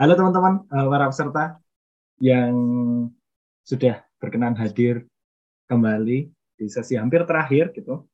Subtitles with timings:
[0.00, 1.44] Halo teman-teman, uh, para peserta
[2.24, 2.56] yang
[3.68, 5.04] sudah berkenan hadir
[5.68, 6.24] kembali
[6.56, 8.08] di sesi hampir terakhir gitu.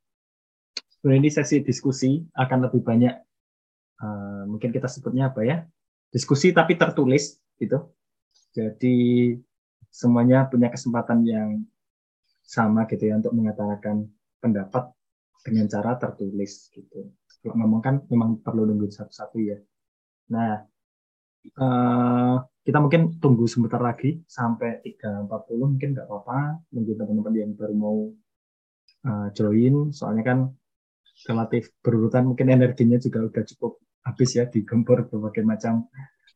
[0.98, 3.14] Sebenarnya ini sesi diskusi akan lebih banyak,
[4.02, 5.62] uh, mungkin kita sebutnya apa ya,
[6.10, 7.94] diskusi tapi tertulis gitu.
[8.50, 9.38] Jadi
[9.86, 11.62] semuanya punya kesempatan yang
[12.42, 14.10] sama gitu ya untuk mengatakan
[14.42, 14.90] pendapat
[15.46, 17.14] dengan cara tertulis gitu.
[17.46, 19.62] Kalau ngomong kan memang perlu nunggu satu-satu ya.
[20.34, 20.66] Nah,
[21.54, 22.36] uh,
[22.66, 25.30] kita mungkin tunggu sebentar lagi sampai 3.40
[25.62, 26.66] mungkin nggak apa-apa.
[26.74, 27.98] Mungkin teman-teman yang baru mau
[29.06, 30.38] uh, join soalnya kan
[31.30, 35.86] relatif berurutan mungkin energinya juga udah cukup habis ya digempur berbagai macam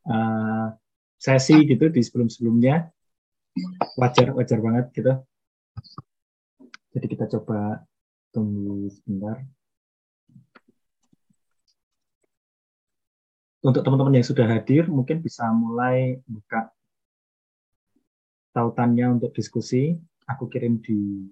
[0.07, 0.71] uh,
[1.19, 2.89] sesi gitu di sebelum-sebelumnya.
[3.99, 5.13] Wajar wajar banget gitu.
[6.91, 7.83] Jadi kita coba
[8.31, 9.43] tunggu sebentar
[13.61, 16.73] untuk teman-teman yang sudah hadir mungkin bisa mulai buka
[18.57, 20.01] tautannya untuk diskusi.
[20.31, 21.27] Aku kirim di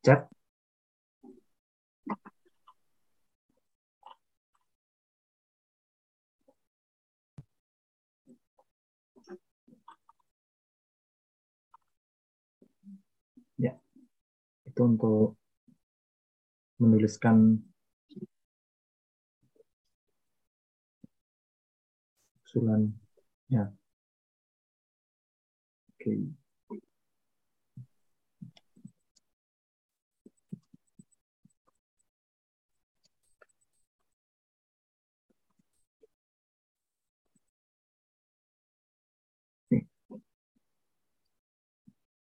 [0.00, 0.30] chat.
[13.58, 13.74] Ya,
[14.68, 15.34] itu untuk
[16.78, 17.65] menuliskan
[22.56, 22.88] usulan
[23.52, 23.68] ya.
[25.92, 26.12] Oke.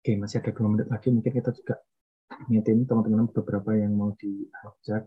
[0.02, 1.08] Oke, masih ada dua menit lagi.
[1.14, 1.74] Mungkin kita juga
[2.50, 5.06] ngingetin teman-teman beberapa yang mau diajak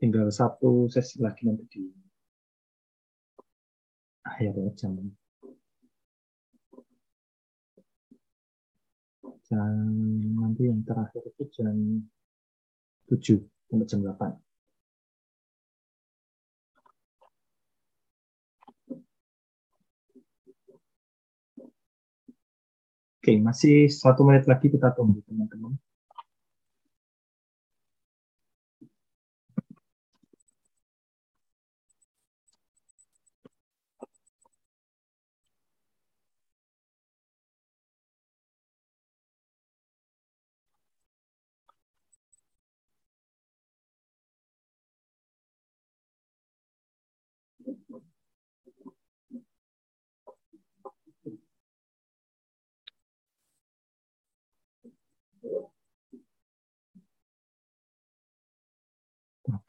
[0.00, 1.84] tinggal satu sesi lagi nanti di
[4.24, 4.96] akhir jam
[9.44, 9.76] jam
[10.40, 11.76] nanti yang terakhir itu jam
[13.12, 14.40] 7 sampai jam 8
[23.20, 25.76] Oke, masih satu menit lagi kita tunggu teman-teman.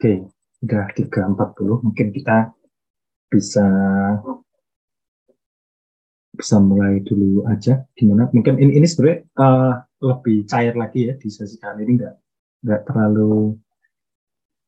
[0.02, 0.18] Oke,
[0.66, 1.86] udah 3.40.
[1.86, 2.50] Mungkin kita
[3.30, 3.62] bisa
[6.34, 11.30] bisa mulai dulu aja gimana mungkin ini ini sebenarnya uh, lebih cair lagi ya di
[11.30, 12.14] sesi kali ini nggak
[12.66, 13.54] nggak terlalu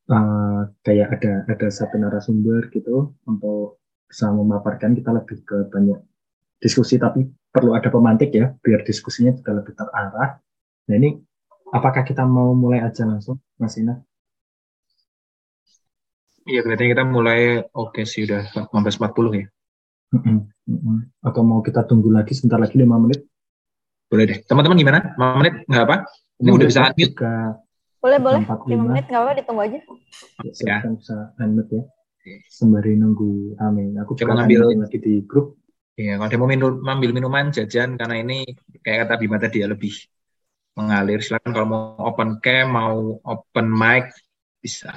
[0.06, 5.98] uh, kayak ada ada satu narasumber gitu untuk bisa memaparkan kita lebih ke banyak
[6.62, 10.38] diskusi tapi perlu ada pemantik ya biar diskusinya juga lebih terarah
[10.86, 11.18] nah ini
[11.74, 13.98] apakah kita mau mulai aja langsung Mas Ina?
[16.44, 17.40] Iya, kelihatannya kita mulai
[17.72, 19.46] oke okay sih udah 19.40 ya.
[21.24, 23.24] Atau mau kita tunggu lagi sebentar lagi 5 menit?
[24.12, 24.38] Boleh deh.
[24.44, 25.00] Teman-teman gimana?
[25.16, 25.96] 5 menit nggak apa?
[26.44, 27.14] Ini udah bisa unmute.
[28.04, 28.40] Boleh, boleh.
[28.44, 29.78] 5 menit nggak apa ditunggu aja.
[30.44, 30.92] Ya, ya.
[30.92, 31.82] bisa unmute ya.
[32.52, 33.96] Sembari nunggu Amin.
[34.04, 35.56] Aku coba ngambil lagi di grup.
[35.94, 38.50] Iya, kalau dia mau minum, ambil minuman, jajan, karena ini
[38.82, 39.94] kayak kata Bima tadi ya lebih
[40.74, 41.22] mengalir.
[41.22, 44.10] Silakan kalau mau open cam, mau open mic,
[44.58, 44.90] bisa.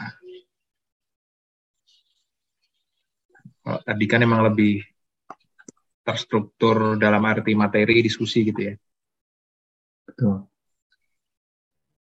[3.68, 4.80] Kalau tadi kan emang lebih
[6.00, 8.74] terstruktur dalam arti materi diskusi gitu ya.
[10.08, 10.48] Betul.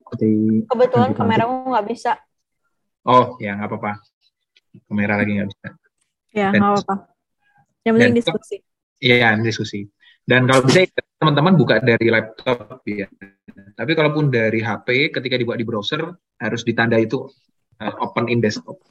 [0.10, 2.18] Jadi, Kebetulan kameramu nggak bisa.
[3.06, 4.02] Oh, ya nggak apa-apa.
[4.90, 5.68] Kamera lagi nggak bisa.
[6.34, 6.96] Ya, nggak apa-apa.
[7.86, 8.56] Yang penting diskusi.
[8.98, 9.80] Iya, diskusi.
[10.26, 10.82] Dan kalau bisa
[11.22, 13.06] teman-teman buka dari laptop ya.
[13.78, 16.10] Tapi kalaupun dari HP, ketika dibuat di browser
[16.42, 17.30] harus ditanda itu
[17.78, 18.82] uh, open in desktop.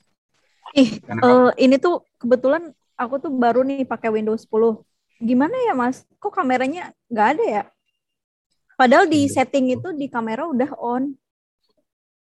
[0.77, 4.79] Ih, uh, ini tuh kebetulan aku tuh baru nih pakai Windows 10.
[5.21, 6.07] Gimana ya Mas?
[6.23, 7.63] Kok kameranya nggak ada ya?
[8.79, 9.33] Padahal di iya.
[9.41, 11.13] setting itu di kamera udah on.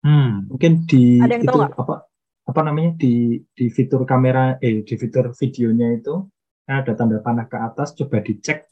[0.03, 1.95] Hmm, mungkin di ada yang itu tahu apa
[2.43, 6.27] apa namanya di di fitur kamera eh di fitur videonya itu
[6.67, 8.67] ada tanda panah ke atas coba dicek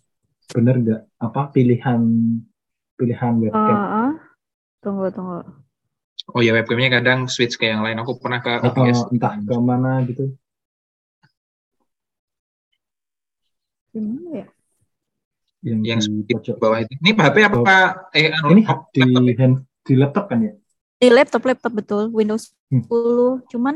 [0.51, 2.03] bener nggak apa pilihan
[2.99, 3.71] pilihan webcam.
[3.71, 4.11] Uh, uh.
[4.83, 5.39] Tunggu, tunggu.
[6.31, 7.99] Oh ya webcamnya kadang switch ke yang lain.
[7.99, 9.11] Aku pernah ke OBS.
[9.11, 10.31] Entah ke mana gitu.
[13.91, 14.47] Gimana ya?
[15.61, 16.93] Yang, yang di pojok bawah itu.
[17.03, 17.57] Ini HP apa?
[17.59, 18.17] Oh.
[18.17, 19.55] Eh, anu, ini di hand,
[19.85, 20.53] di laptop kan ya?
[20.97, 22.03] Di laptop, laptop betul.
[22.09, 22.87] Windows 10.
[22.87, 23.43] Hmm.
[23.45, 23.75] Cuman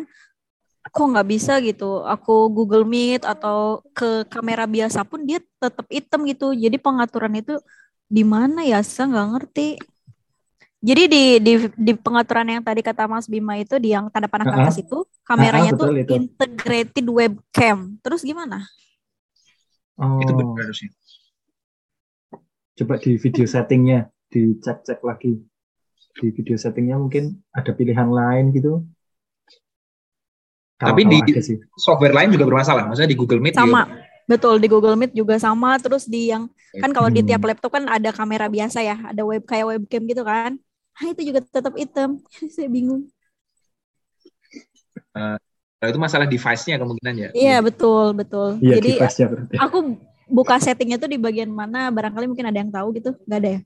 [0.81, 2.01] kok nggak bisa gitu.
[2.07, 6.55] Aku Google Meet atau ke kamera biasa pun dia tetap hitam gitu.
[6.55, 7.59] Jadi pengaturan itu
[8.09, 8.81] di mana ya?
[8.81, 9.67] Saya nggak ngerti.
[10.85, 14.45] Jadi di, di di pengaturan yang tadi kata Mas Bima itu di yang tanda panah
[14.45, 16.13] ke atas itu kameranya uh, tuh itu.
[16.13, 17.97] integrated webcam.
[18.05, 18.61] Terus gimana?
[19.97, 20.21] Oh.
[20.21, 20.93] Itu benar sih.
[22.77, 25.41] Coba di video settingnya dicek-cek lagi.
[26.21, 28.85] Di video settingnya mungkin ada pilihan lain gitu.
[30.77, 31.57] Kalo, Tapi di sih.
[31.81, 32.85] software lain juga bermasalah.
[32.85, 33.89] Maksudnya di Google Meet sama.
[33.89, 34.05] Juga...
[34.29, 35.81] Betul di Google Meet juga sama.
[35.81, 36.45] Terus di yang
[36.77, 37.17] kan kalau hmm.
[37.17, 40.61] di tiap laptop kan ada kamera biasa ya, ada web kayak webcam gitu kan.
[40.95, 42.23] Nah, itu juga tetap hitam.
[42.55, 43.07] Saya bingung.
[45.15, 45.39] Uh,
[45.83, 47.29] itu masalah device-nya kemungkinan ya.
[47.35, 48.57] Iya, betul, betul.
[48.63, 48.99] Ya, Jadi
[49.59, 53.13] aku buka settingnya tuh di bagian mana barangkali mungkin ada yang tahu gitu.
[53.27, 53.61] Gak ada ya?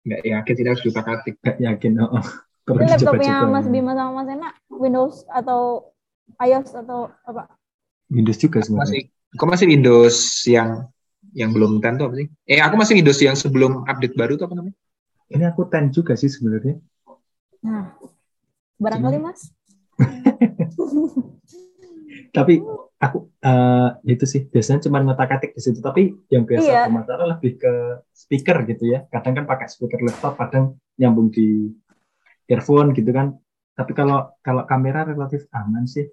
[0.00, 1.34] Nggak yakin tidak harus buka ketik.
[1.44, 1.92] Nggak yakin.
[2.00, 2.26] Oh, oh.
[2.70, 5.90] Ini laptopnya Mas Bima sama Mas Ena Windows atau
[6.38, 7.50] iOS atau apa?
[8.10, 9.10] Windows juga sebenarnya.
[9.10, 10.16] Masih, kok masih Windows
[10.46, 10.70] yang
[11.34, 12.28] yang belum 10 tuh apa sih?
[12.46, 14.76] Eh aku masih Windows yang sebelum update baru tuh apa namanya?
[15.30, 16.82] Ini aku 10 juga sih sebenarnya.
[17.62, 17.94] Nah,
[18.80, 19.30] barangkali Cuma...
[19.30, 19.40] mas.
[22.36, 22.62] tapi
[23.02, 25.78] aku uh, itu sih biasanya cuma ngotak-atik di situ.
[25.78, 26.82] Tapi yang biasa iya.
[26.90, 27.72] masalah lebih ke
[28.10, 29.06] speaker gitu ya.
[29.12, 31.70] Kadang kan pakai speaker laptop, kadang nyambung di
[32.50, 33.36] earphone gitu kan.
[33.76, 36.10] Tapi kalau kalau kamera relatif aman sih.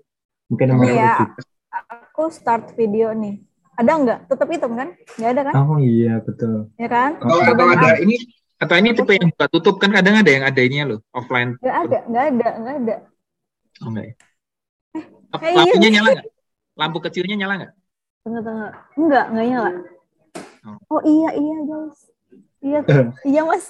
[0.47, 1.15] Mungkin yang iya.
[2.11, 3.46] Aku start video nih
[3.77, 4.19] ada nggak?
[4.25, 4.89] Tetap hitam kan?
[5.21, 5.53] Nggak ada kan?
[5.62, 6.74] Oh iya betul.
[6.81, 7.21] Ya kan?
[7.21, 8.18] Oh, atau ada ini
[8.57, 11.53] atau ini tipe yang buka tutup kan kadang ada yang ada ininya loh offline.
[11.62, 12.95] Nggak ada, nggak ada, nggak ada.
[13.85, 14.13] Oh enggak ya?
[15.38, 15.62] Eh, iya.
[15.62, 16.27] Lampunya nyala nggak?
[16.74, 17.74] Lampu kecilnya nyala nggak?
[18.25, 18.71] Tengah tengah.
[18.97, 19.71] Enggak, nggak nyala.
[20.65, 20.97] Oh.
[20.97, 22.00] oh iya iya guys.
[22.65, 22.80] Iya
[23.30, 23.65] iya mas.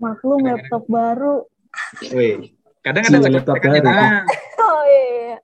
[0.00, 1.44] Maklum laptop baru.
[2.16, 3.84] Wih, kadang ada laptop baru.
[4.56, 5.36] Oh iya.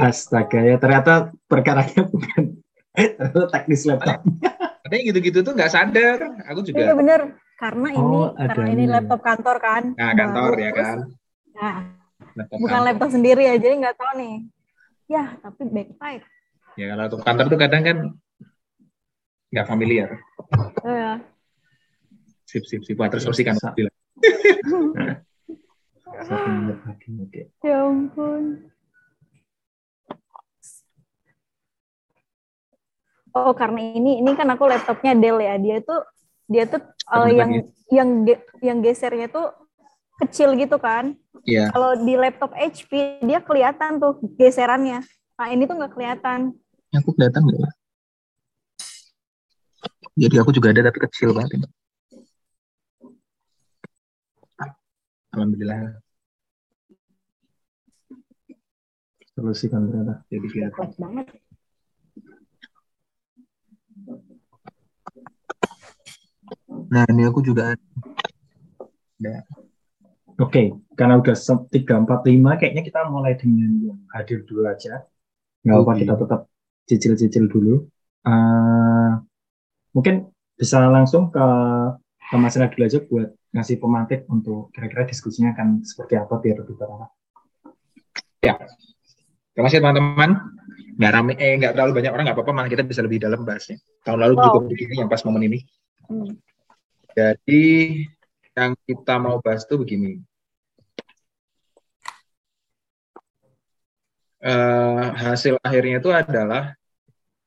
[0.00, 2.63] Astaga ya ternyata perkaranya bukan
[3.52, 4.22] teknis laptop.
[4.86, 6.18] Katanya gitu-gitu tuh nggak sadar.
[6.50, 6.90] Aku juga.
[6.90, 7.20] Iya bener.
[7.54, 9.82] Karena ini oh, karena ini laptop kantor kan.
[9.94, 10.98] Nah kantor ya kan.
[11.54, 11.76] Nah,
[12.34, 12.86] laptop bukan kantor.
[12.90, 14.34] laptop sendiri ya, jadi nggak tahu nih.
[15.10, 16.24] Ya tapi backside.
[16.74, 17.98] Ya kalau laptop kantor tuh kadang kan
[19.54, 20.08] nggak familiar.
[20.82, 21.22] Iya.
[22.46, 22.98] Sip sip sip.
[22.98, 23.94] Wah, terus kan bilang.
[27.62, 28.73] ya ampun.
[33.34, 36.00] Oh karena ini ini kan aku laptopnya Dell ya dia tuh
[36.46, 37.50] dia tuh uh, yang
[37.90, 38.08] yang
[38.62, 39.52] yang gesernya tuh
[40.22, 41.68] kecil gitu kan Iya.
[41.68, 41.68] Yeah.
[41.76, 45.04] kalau di laptop HP dia kelihatan tuh geserannya
[45.36, 46.56] nah ini tuh nggak kelihatan
[46.94, 47.70] aku kelihatan nggak ya
[50.14, 51.68] jadi aku juga ada tapi kecil banget ini.
[55.34, 55.98] Alhamdulillah.
[59.34, 60.22] Solusi kan ternyata.
[60.30, 60.86] Jadi kelihatan.
[60.94, 61.26] banget.
[66.90, 69.34] Nah, ini aku juga ada.
[70.34, 70.66] Oke, okay,
[70.98, 71.36] karena udah
[71.70, 75.06] 3, 4, 5, kayaknya kita mulai dengan yang hadir dulu aja.
[75.62, 76.00] Nggak apa, okay.
[76.02, 76.40] kita tetap
[76.90, 77.86] cicil-cicil dulu.
[78.26, 79.22] Uh,
[79.94, 80.26] mungkin
[80.58, 81.46] bisa langsung ke,
[82.18, 86.74] ke Mas dulu aja buat ngasih pemantik untuk kira-kira diskusinya akan seperti apa biar lebih
[86.74, 87.06] terang.
[88.42, 88.58] Ya,
[89.54, 90.30] terima kasih teman-teman.
[90.94, 93.78] Nggak rame, eh nggak terlalu banyak orang nggak apa-apa, malah kita bisa lebih dalam bahasnya.
[94.02, 94.44] Tahun lalu wow.
[94.50, 95.58] juga begini yang pas momen ini.
[96.10, 96.34] Hmm.
[97.14, 97.64] Jadi
[98.54, 100.12] yang kita mau bahas itu begini.
[104.44, 106.76] Uh, hasil akhirnya itu adalah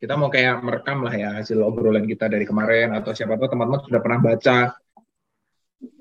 [0.01, 3.85] kita mau kayak merekam lah ya hasil obrolan kita dari kemarin atau siapa tahu teman-teman
[3.85, 4.73] sudah pernah baca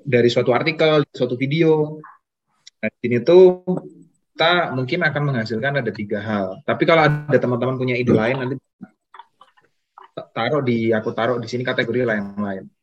[0.01, 2.01] dari suatu artikel, suatu video.
[2.81, 3.61] Nah, ini tuh
[4.33, 6.61] kita mungkin akan menghasilkan ada tiga hal.
[6.65, 8.55] Tapi kalau ada teman-teman punya ide lain nanti
[10.33, 12.76] taruh di aku taruh di sini kategori lain-lain.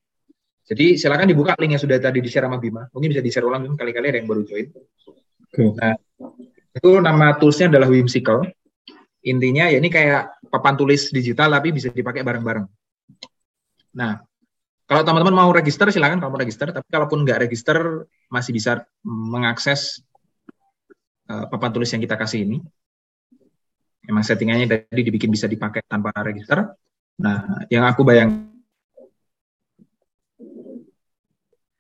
[0.64, 2.88] Jadi silakan dibuka link yang sudah tadi di-share sama Bima.
[2.88, 4.73] Mungkin bisa di-share ulang kali-kali ada yang baru join.
[5.52, 5.68] Okay.
[5.76, 5.92] Nah,
[6.73, 8.49] itu nama toolsnya adalah Whimsical.
[9.25, 12.64] Intinya ya ini kayak papan tulis digital tapi bisa dipakai bareng-bareng.
[14.00, 14.25] Nah,
[14.88, 16.73] kalau teman-teman mau register silakan kalau mau register.
[16.73, 20.00] Tapi kalaupun nggak register masih bisa mengakses
[21.28, 22.64] uh, papan tulis yang kita kasih ini.
[24.04, 26.73] Emang settingannya tadi dibikin bisa dipakai tanpa register.
[27.21, 28.53] Nah, yang aku bayang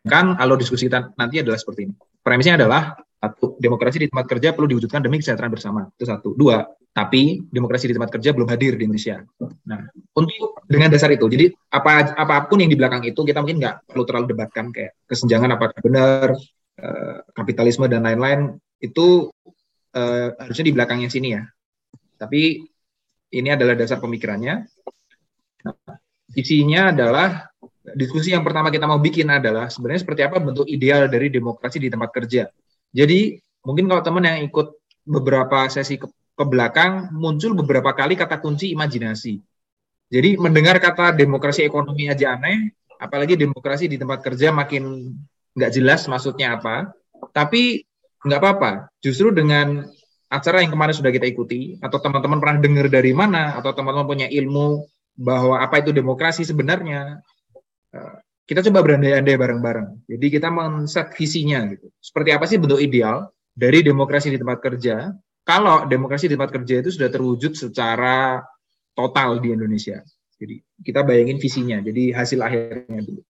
[0.04, 1.94] bayangkan alur diskusi kita nanti adalah seperti ini.
[2.20, 2.92] Premisnya adalah
[3.24, 5.88] satu, demokrasi di tempat kerja perlu diwujudkan demi kesejahteraan bersama.
[5.96, 6.36] Itu satu.
[6.36, 6.60] Dua,
[6.92, 9.24] tapi demokrasi di tempat kerja belum hadir di Indonesia.
[9.64, 9.80] Nah,
[10.12, 13.88] untuk dengan dasar itu, jadi apa apa pun yang di belakang itu kita mungkin nggak
[13.88, 16.36] perlu terlalu debatkan kayak kesenjangan apakah benar,
[16.76, 19.32] eh, kapitalisme dan lain-lain itu
[19.96, 21.48] eh, harusnya di belakangnya sini ya.
[22.20, 22.60] Tapi
[23.32, 24.68] ini adalah dasar pemikirannya.
[25.64, 25.96] Nah,
[26.36, 27.48] isinya adalah
[27.92, 31.92] diskusi yang pertama kita mau bikin adalah sebenarnya seperti apa bentuk ideal dari demokrasi di
[31.92, 32.48] tempat kerja.
[32.88, 38.40] Jadi mungkin kalau teman yang ikut beberapa sesi ke, ke belakang muncul beberapa kali kata
[38.40, 39.36] kunci imajinasi.
[40.08, 45.12] Jadi mendengar kata demokrasi ekonomi aja aneh, apalagi demokrasi di tempat kerja makin
[45.52, 46.88] nggak jelas maksudnya apa.
[47.36, 47.84] Tapi
[48.24, 48.72] nggak apa-apa.
[49.04, 49.84] Justru dengan
[50.32, 54.26] acara yang kemarin sudah kita ikuti, atau teman-teman pernah dengar dari mana, atau teman-teman punya
[54.26, 54.82] ilmu
[55.14, 57.22] bahwa apa itu demokrasi sebenarnya,
[58.44, 59.88] kita coba berandai-andai bareng-bareng.
[60.04, 61.88] Jadi kita men-set visinya gitu.
[61.96, 65.12] Seperti apa sih bentuk ideal dari demokrasi di tempat kerja?
[65.44, 68.40] Kalau demokrasi di tempat kerja itu sudah terwujud secara
[68.96, 70.00] total di Indonesia.
[70.40, 73.22] Jadi kita bayangin visinya, jadi hasil akhirnya dulu.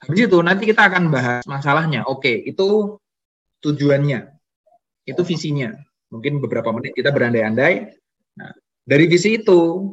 [0.00, 2.08] Habis itu nanti kita akan bahas masalahnya.
[2.08, 2.96] Oke, itu
[3.60, 4.32] tujuannya,
[5.04, 5.76] itu visinya.
[6.08, 7.94] Mungkin beberapa menit kita berandai-andai.
[8.40, 8.50] Nah,
[8.82, 9.92] dari visi itu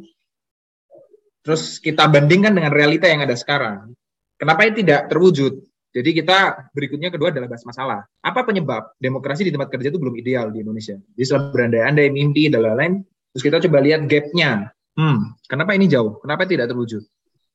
[1.48, 3.96] Terus kita bandingkan dengan realita yang ada sekarang.
[4.36, 5.64] Kenapa ini tidak terwujud?
[5.96, 8.04] Jadi kita berikutnya kedua adalah bahas masalah.
[8.20, 11.00] Apa penyebab demokrasi di tempat kerja itu belum ideal di Indonesia?
[11.00, 13.00] Jadi setelah berandai-andai, mimpi, dan lain-lain,
[13.32, 14.76] terus kita coba lihat gapnya.
[15.00, 16.20] Hmm, kenapa ini jauh?
[16.20, 17.00] Kenapa tidak terwujud?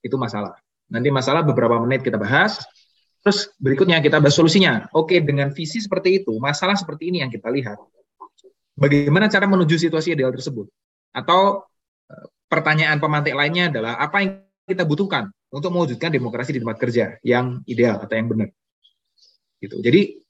[0.01, 0.57] Itu masalah.
[0.89, 2.65] Nanti masalah beberapa menit kita bahas.
[3.21, 4.89] Terus berikutnya kita bahas solusinya.
[4.97, 7.77] Oke, dengan visi seperti itu, masalah seperti ini yang kita lihat.
[8.73, 10.65] Bagaimana cara menuju situasi ideal tersebut?
[11.13, 11.69] Atau
[12.53, 14.31] pertanyaan pemantik lainnya adalah apa yang
[14.69, 18.53] kita butuhkan untuk mewujudkan demokrasi di tempat kerja yang ideal atau yang benar.
[19.57, 19.81] Gitu.
[19.81, 20.21] Jadi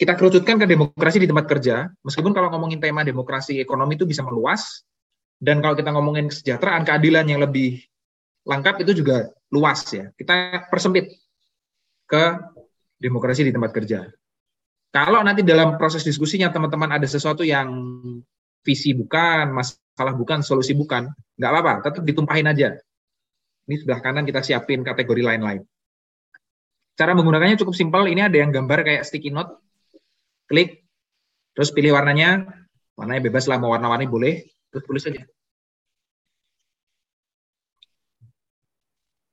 [0.00, 4.24] kita kerucutkan ke demokrasi di tempat kerja, meskipun kalau ngomongin tema demokrasi ekonomi itu bisa
[4.24, 4.86] meluas,
[5.36, 7.82] dan kalau kita ngomongin kesejahteraan, keadilan yang lebih
[8.48, 10.08] lengkap itu juga luas ya.
[10.14, 11.12] Kita persempit
[12.08, 12.24] ke
[12.96, 14.08] demokrasi di tempat kerja.
[14.88, 17.68] Kalau nanti dalam proses diskusinya teman-teman ada sesuatu yang
[18.68, 21.08] visi bukan, masalah bukan, solusi bukan,
[21.40, 22.76] nggak apa-apa, tetap ditumpahin aja.
[23.64, 25.64] Ini sudah kanan kita siapin kategori lain-lain.
[26.98, 28.10] Cara menggunakannya cukup simpel.
[28.10, 29.60] Ini ada yang gambar kayak sticky note.
[30.48, 30.82] Klik,
[31.52, 32.48] terus pilih warnanya.
[32.98, 34.42] Warnanya bebas lah, mau warna-warni boleh.
[34.72, 35.22] Terus tulis saja.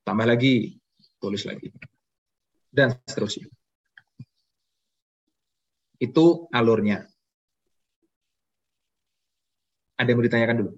[0.06, 0.78] Tambah lagi,
[1.18, 1.72] tulis lagi.
[2.70, 3.50] Dan seterusnya.
[5.98, 7.08] Itu alurnya.
[9.96, 10.72] Ada yang mau ditanyakan dulu?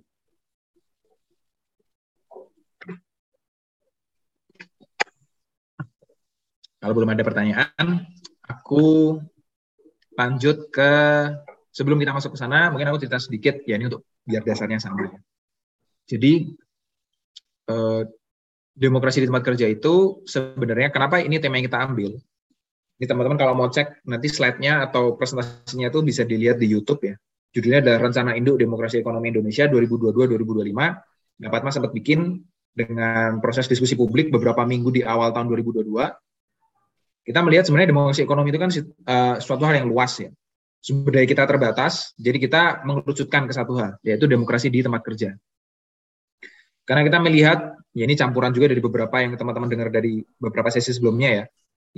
[6.79, 7.87] Kalau belum ada pertanyaan,
[8.47, 9.19] aku
[10.15, 10.93] lanjut ke
[11.75, 15.11] sebelum kita masuk ke sana, mungkin aku cerita sedikit ya ini untuk biar dasarnya sama.
[16.07, 16.55] Jadi
[17.67, 18.03] eh,
[18.79, 22.15] demokrasi di tempat kerja itu sebenarnya kenapa ini tema yang kita ambil?
[22.99, 27.15] Ini teman-teman kalau mau cek nanti slide-nya atau presentasinya itu bisa dilihat di YouTube ya.
[27.53, 31.39] Judulnya adalah Rencana Induk Demokrasi Ekonomi Indonesia 2022-2025.
[31.39, 32.45] Dapat Mas sempat bikin
[32.77, 35.89] dengan proses diskusi publik beberapa minggu di awal tahun 2022.
[37.25, 40.31] Kita melihat sebenarnya demokrasi ekonomi itu kan uh, suatu hal yang luas ya.
[40.79, 45.35] Sumber daya kita terbatas, jadi kita mengerucutkan ke satu hal, yaitu demokrasi di tempat kerja.
[46.87, 50.95] Karena kita melihat, ya ini campuran juga dari beberapa yang teman-teman dengar dari beberapa sesi
[50.95, 51.45] sebelumnya ya.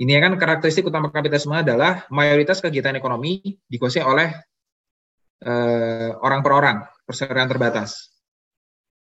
[0.01, 4.33] Ini kan karakteristik utama kapitalisme adalah mayoritas kegiatan ekonomi dikuasai oleh
[5.45, 8.13] uh, orang per orang, perseroan terbatas.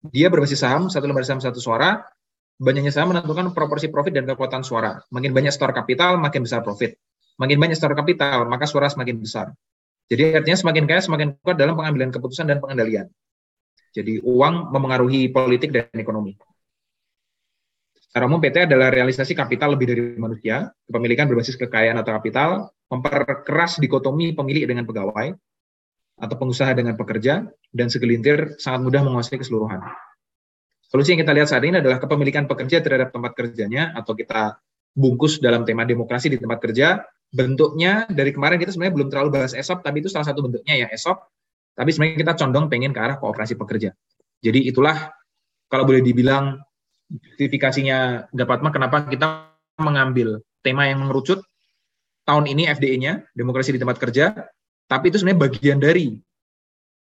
[0.05, 2.05] Dia berbasis saham, satu lembar saham satu suara,
[2.61, 5.01] banyaknya saham menentukan proporsi profit dan kekuatan suara.
[5.09, 6.95] Makin banyak store kapital, makin besar profit.
[7.35, 9.51] Makin banyak store kapital, maka suara semakin besar.
[10.05, 13.09] Jadi artinya semakin kaya, semakin kuat dalam pengambilan keputusan dan pengendalian.
[13.95, 16.37] Jadi uang memengaruhi politik dan ekonomi.
[17.97, 23.81] Secara umum PT adalah realisasi kapital lebih dari manusia, kepemilikan berbasis kekayaan atau kapital, memperkeras
[23.81, 25.35] dikotomi pemilik dengan pegawai,
[26.15, 27.43] atau pengusaha dengan pekerja,
[27.75, 29.83] dan segelintir sangat mudah menguasai keseluruhan.
[30.87, 34.55] Solusi yang kita lihat saat ini adalah kepemilikan pekerja terhadap tempat kerjanya, atau kita
[34.95, 37.03] bungkus dalam tema demokrasi di tempat kerja.
[37.35, 40.87] Bentuknya dari kemarin kita sebenarnya belum terlalu bahas ESOP, tapi itu salah satu bentuknya ya
[40.87, 41.19] ESOP.
[41.75, 43.91] Tapi sebenarnya kita condong pengen ke arah kooperasi pekerja.
[44.39, 45.11] Jadi itulah
[45.67, 46.63] kalau boleh dibilang
[47.11, 49.51] justifikasinya dapat mah kenapa kita
[49.83, 51.43] mengambil tema yang mengerucut
[52.23, 54.47] tahun ini FDE-nya, demokrasi di tempat kerja,
[54.85, 56.13] tapi itu sebenarnya bagian dari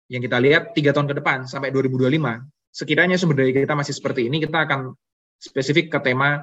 [0.08, 2.12] yang kita lihat tiga tahun ke depan sampai 2025.
[2.74, 4.92] Sekiranya sumber daya kita masih seperti ini, kita akan
[5.38, 6.42] spesifik ke tema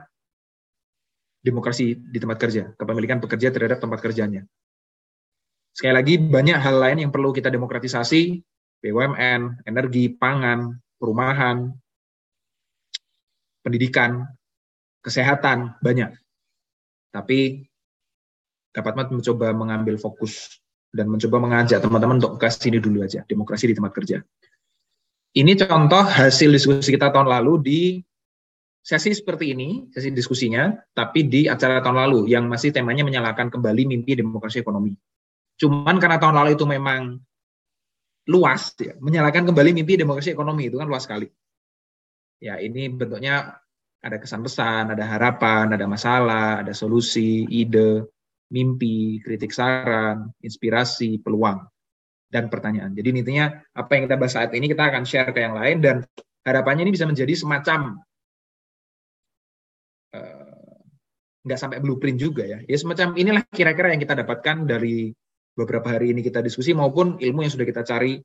[1.41, 4.45] demokrasi di tempat kerja, kepemilikan pekerja terhadap tempat kerjanya.
[5.74, 8.39] Sekali lagi, banyak hal lain yang perlu kita demokratisasi,
[8.86, 11.74] BUMN, energi, pangan, perumahan,
[13.65, 14.29] pendidikan,
[15.01, 16.13] kesehatan, banyak.
[17.12, 17.65] Tapi
[18.71, 20.61] dapat mencoba mengambil fokus
[20.91, 24.17] dan mencoba mengajak teman-teman untuk ke sini dulu aja, demokrasi di tempat kerja.
[25.31, 27.81] Ini contoh hasil diskusi kita tahun lalu di
[28.83, 33.88] sesi seperti ini, sesi diskusinya, tapi di acara tahun lalu yang masih temanya menyalakan kembali
[33.88, 34.91] mimpi demokrasi ekonomi.
[35.55, 37.15] Cuman karena tahun lalu itu memang
[38.27, 41.31] luas, ya, menyalakan kembali mimpi demokrasi ekonomi itu kan luas sekali.
[42.43, 43.63] Ya ini bentuknya
[44.01, 48.11] ada kesan pesan, ada harapan, ada masalah, ada solusi, ide,
[48.51, 51.63] mimpi, kritik saran, inspirasi, peluang,
[52.27, 52.91] dan pertanyaan.
[52.91, 55.96] Jadi intinya apa yang kita bahas saat ini kita akan share ke yang lain dan
[56.43, 58.00] harapannya ini bisa menjadi semacam
[60.15, 60.75] uh,
[61.48, 62.60] nggak sampai blueprint juga ya.
[62.67, 65.10] Ya semacam inilah kira-kira yang kita dapatkan dari
[65.55, 68.20] beberapa hari ini kita diskusi maupun ilmu yang sudah kita cari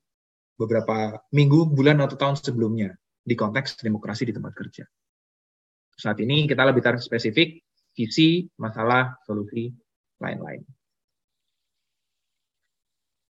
[0.56, 4.84] beberapa minggu, bulan atau tahun sebelumnya di konteks demokrasi di tempat kerja.
[5.96, 7.60] Saat ini kita lebih tarik spesifik
[7.96, 9.72] visi, masalah, solusi,
[10.20, 10.62] lain-lain.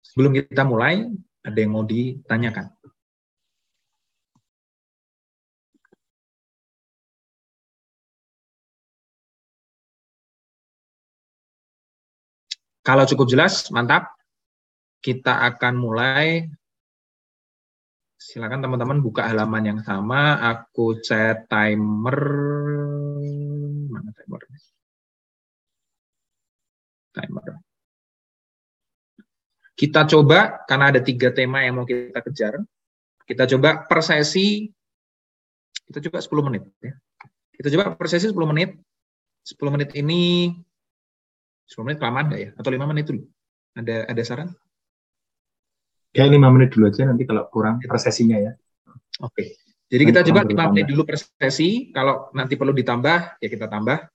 [0.06, 1.12] Sebelum kita mulai,
[1.44, 2.72] ada yang mau ditanyakan?
[12.86, 14.14] Kalau cukup jelas, mantap.
[15.02, 16.46] Kita akan mulai.
[18.22, 20.38] Silakan teman-teman buka halaman yang sama.
[20.38, 22.22] Aku set timer.
[23.90, 24.75] Mana timernya?
[27.16, 27.64] Timer.
[29.76, 32.60] Kita coba, karena ada tiga tema yang mau kita kejar,
[33.28, 34.72] kita coba per sesi,
[35.92, 36.64] kita coba 10 menit.
[36.80, 36.94] Ya.
[37.56, 38.76] Kita coba per sesi 10 menit.
[39.46, 40.50] 10 menit ini,
[41.70, 42.50] 10 menit kelamaan nggak ya?
[42.58, 43.22] Atau 5 menit dulu?
[43.76, 44.50] Ada ada saran?
[46.16, 48.56] Kayak 5 menit dulu aja, nanti kalau kurang per sesinya ya.
[49.22, 49.60] Oke.
[49.92, 54.08] Jadi kita coba 5 menit dulu per sesi, kalau nanti perlu ditambah, ya kita tambah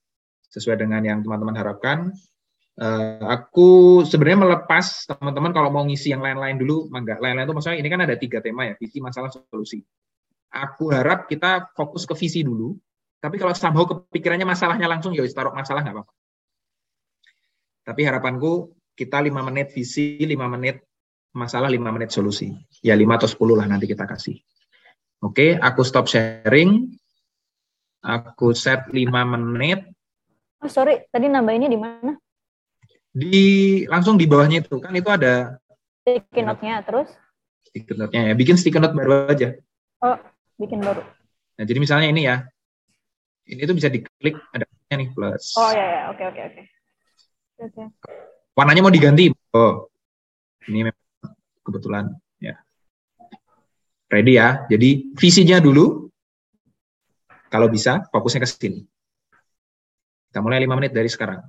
[0.50, 2.10] sesuai dengan yang teman-teman harapkan.
[2.80, 7.20] Uh, aku sebenarnya melepas teman-teman kalau mau ngisi yang lain-lain dulu, mangga.
[7.20, 9.84] Lain-lain itu maksudnya ini kan ada tiga tema ya, visi, masalah, solusi.
[10.48, 12.72] Aku harap kita fokus ke visi dulu,
[13.20, 16.12] tapi kalau somehow kepikirannya masalahnya langsung, ya taruh masalah nggak apa-apa.
[17.84, 20.80] Tapi harapanku kita lima menit visi, lima menit
[21.36, 22.48] masalah, lima menit solusi.
[22.80, 24.40] Ya lima atau sepuluh lah nanti kita kasih.
[25.20, 26.96] Oke, aku stop sharing.
[28.00, 29.84] Aku set lima menit.
[30.64, 32.16] Oh, sorry, tadi nambah ini di mana?
[33.10, 34.78] Di langsung di bawahnya itu.
[34.78, 35.58] Kan itu ada
[36.02, 37.10] sticky note-nya terus?
[37.66, 38.34] Sticky note-nya ya.
[38.38, 39.54] Bikin sticky note baru aja.
[40.02, 40.16] Oh
[40.58, 41.02] bikin baru.
[41.58, 42.46] Nah jadi misalnya ini ya.
[43.50, 45.58] Ini tuh bisa diklik ada nih plus.
[45.58, 46.42] Oh ya ya oke oke.
[46.46, 47.82] Oke oke.
[48.54, 49.30] Warnanya mau diganti?
[49.54, 49.90] Oh
[50.70, 51.34] ini memang
[51.66, 52.04] kebetulan
[52.38, 52.54] ya.
[54.10, 54.66] Ready ya.
[54.70, 56.06] Jadi visinya dulu.
[57.50, 58.80] Kalau bisa fokusnya ke sini.
[60.30, 61.42] Kita mulai lima menit dari sekarang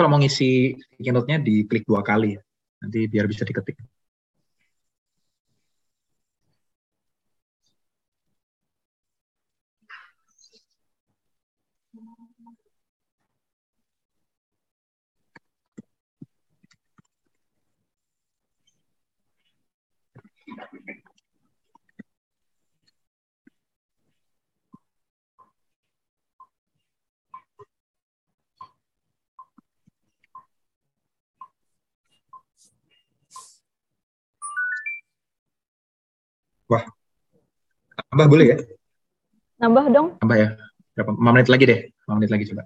[0.00, 2.40] kalau mau ngisi keynote-nya diklik dua kali ya.
[2.80, 3.76] Nanti biar bisa diketik.
[36.70, 36.86] Wah,
[38.10, 38.56] tambah boleh ya?
[39.60, 40.08] Nambah dong.
[40.18, 40.48] Tambah ya.
[40.98, 41.12] Berapa?
[41.14, 41.80] 5 menit lagi deh.
[42.10, 42.62] 5 menit lagi coba.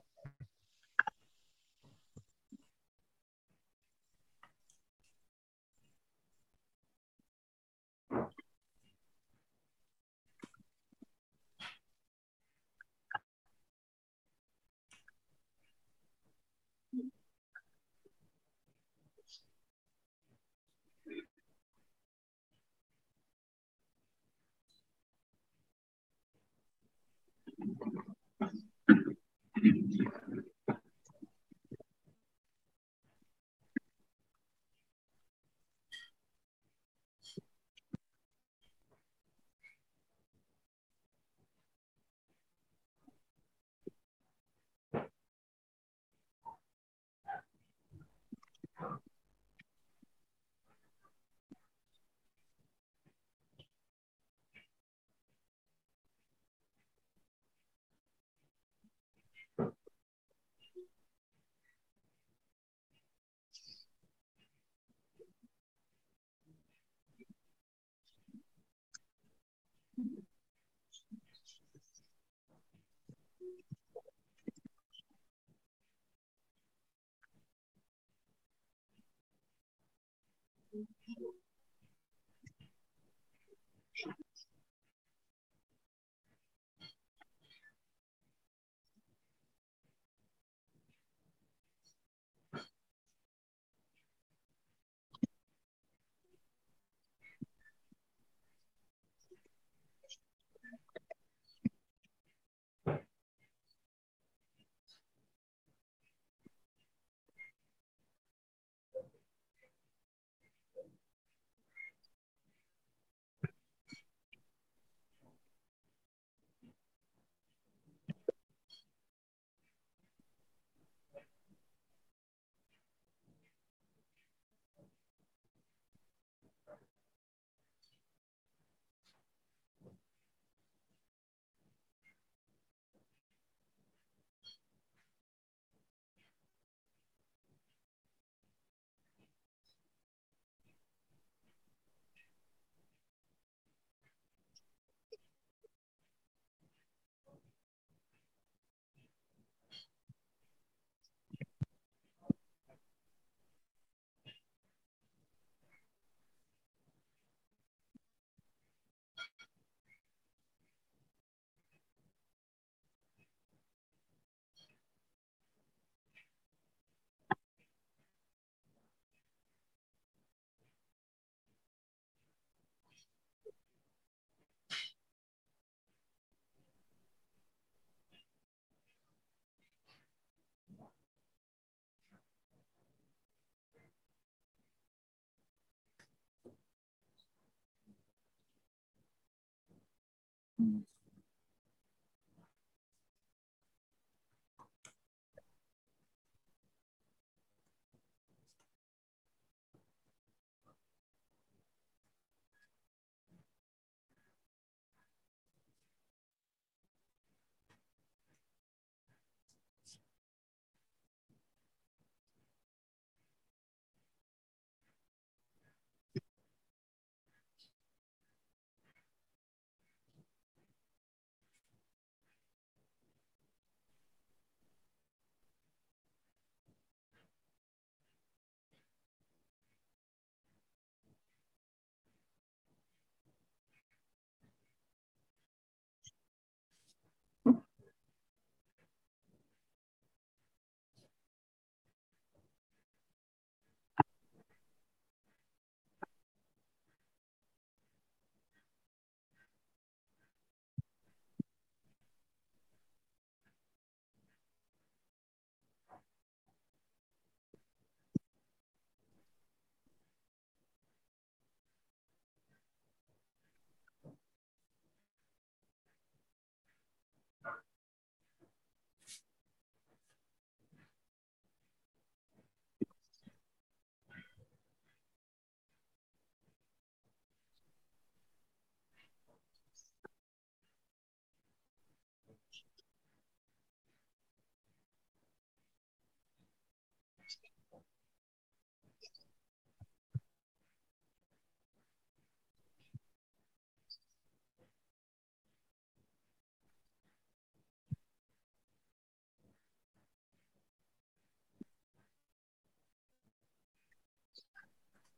[190.64, 191.03] Mm-hmm.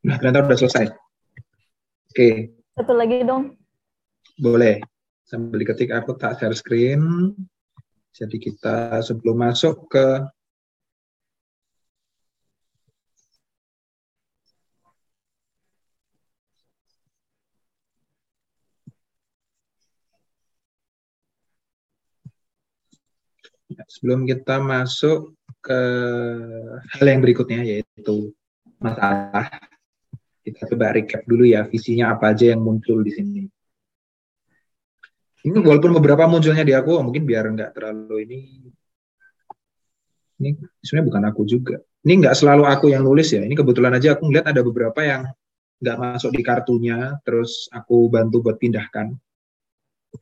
[0.06, 0.86] Nah, ternyata udah selesai.
[2.14, 2.54] Oke.
[2.78, 3.58] Satu lagi dong.
[4.38, 4.78] Boleh.
[5.26, 7.34] Sambil diketik aku tak share screen.
[8.14, 10.22] Jadi kita sebelum masuk ke
[23.90, 25.80] sebelum kita masuk ke
[26.94, 28.30] hal yang berikutnya yaitu
[28.78, 29.50] masalah
[30.46, 33.42] kita coba recap dulu ya visinya apa aja yang muncul di sini.
[35.42, 38.38] Ini walaupun beberapa munculnya di aku, mungkin biar nggak terlalu ini.
[40.42, 40.50] Ini
[40.82, 41.76] sebenarnya bukan aku juga.
[42.06, 43.42] Ini nggak selalu aku yang nulis ya.
[43.42, 45.26] Ini kebetulan aja aku ngeliat ada beberapa yang
[45.82, 49.14] nggak masuk di kartunya, terus aku bantu buat pindahkan.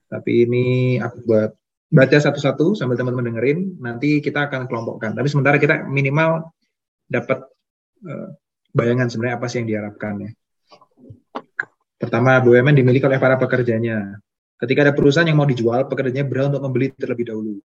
[0.08, 0.66] Tapi ini
[1.00, 1.50] aku buat
[1.88, 3.80] baca satu-satu sambil teman-teman dengerin.
[3.80, 5.12] Nanti kita akan kelompokkan.
[5.16, 6.52] Tapi sementara kita minimal
[7.08, 7.48] dapat
[8.08, 8.28] uh,
[8.74, 10.30] bayangan sebenarnya apa sih yang diharapkan ya.
[11.94, 14.18] Pertama, BUMN dimiliki oleh para pekerjanya.
[14.58, 17.62] Ketika ada perusahaan yang mau dijual, pekerjanya berhak untuk membeli terlebih dahulu.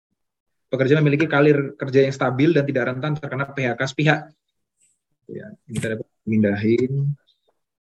[0.69, 4.21] Pekerja memiliki karir kerja yang stabil dan tidak rentan terkena PHK sepihak.
[5.29, 7.17] Ya, kita dapat mindahin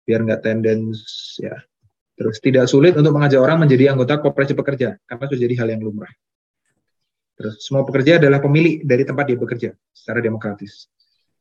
[0.09, 1.01] biar nggak tendens
[1.39, 1.61] ya.
[2.17, 5.83] Terus tidak sulit untuk mengajak orang menjadi anggota koperasi pekerja karena sudah jadi hal yang
[5.85, 6.13] lumrah.
[7.37, 10.92] Terus semua pekerja adalah pemilik dari tempat dia bekerja secara demokratis.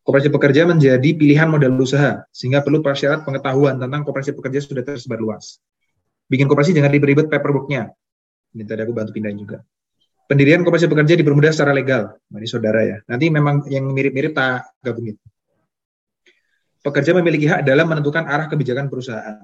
[0.01, 5.21] Koperasi pekerja menjadi pilihan modal usaha, sehingga perlu persyarat pengetahuan tentang koperasi pekerja sudah tersebar
[5.21, 5.61] luas.
[6.25, 7.93] Bikin koperasi jangan ribet-ribet paperwork-nya.
[8.57, 9.61] Ini tadi aku bantu pindahin juga.
[10.25, 12.17] Pendirian koperasi pekerja dipermudah secara legal.
[12.33, 12.97] Nah, ini saudara ya.
[13.05, 15.21] Nanti memang yang mirip-mirip tak gabungin.
[16.81, 19.37] Pekerja memiliki hak dalam menentukan arah kebijakan perusahaan.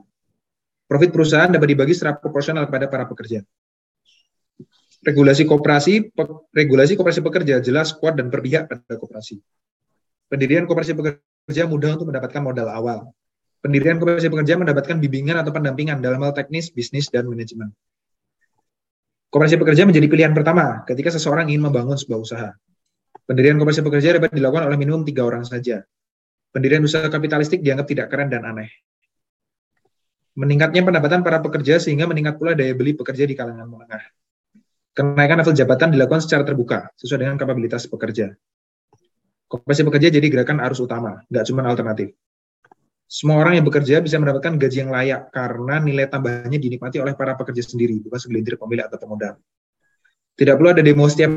[0.90, 3.46] Profit perusahaan dapat dibagi secara proporsional kepada para pekerja.
[5.06, 6.10] Regulasi koperasi,
[6.50, 9.38] regulasi koperasi pekerja jelas, kuat, dan berpihak pada koperasi
[10.28, 13.16] Pendirian koperasi pekerja mudah untuk mendapatkan modal awal.
[13.64, 17.72] Pendirian koperasi pekerja mendapatkan bimbingan atau pendampingan dalam hal teknis, bisnis, dan manajemen.
[19.32, 22.50] Koperasi pekerja menjadi pilihan pertama ketika seseorang ingin membangun sebuah usaha.
[23.28, 25.84] Pendirian koperasi pekerja dapat dilakukan oleh minimum tiga orang saja.
[26.52, 28.72] Pendirian usaha kapitalistik dianggap tidak keren dan aneh.
[30.38, 34.04] Meningkatnya pendapatan para pekerja sehingga meningkat pula daya beli pekerja di kalangan menengah.
[34.96, 38.32] Kenaikan level jabatan dilakukan secara terbuka sesuai dengan kapabilitas pekerja.
[39.48, 42.12] Koperasi pekerja jadi gerakan arus utama, nggak cuma alternatif.
[43.08, 47.40] Semua orang yang bekerja bisa mendapatkan gaji yang layak karena nilai tambahannya dinikmati oleh para
[47.40, 49.40] pekerja sendiri, bukan segelintir pemilik atau pemodal.
[50.36, 51.32] Tidak perlu ada demo setiap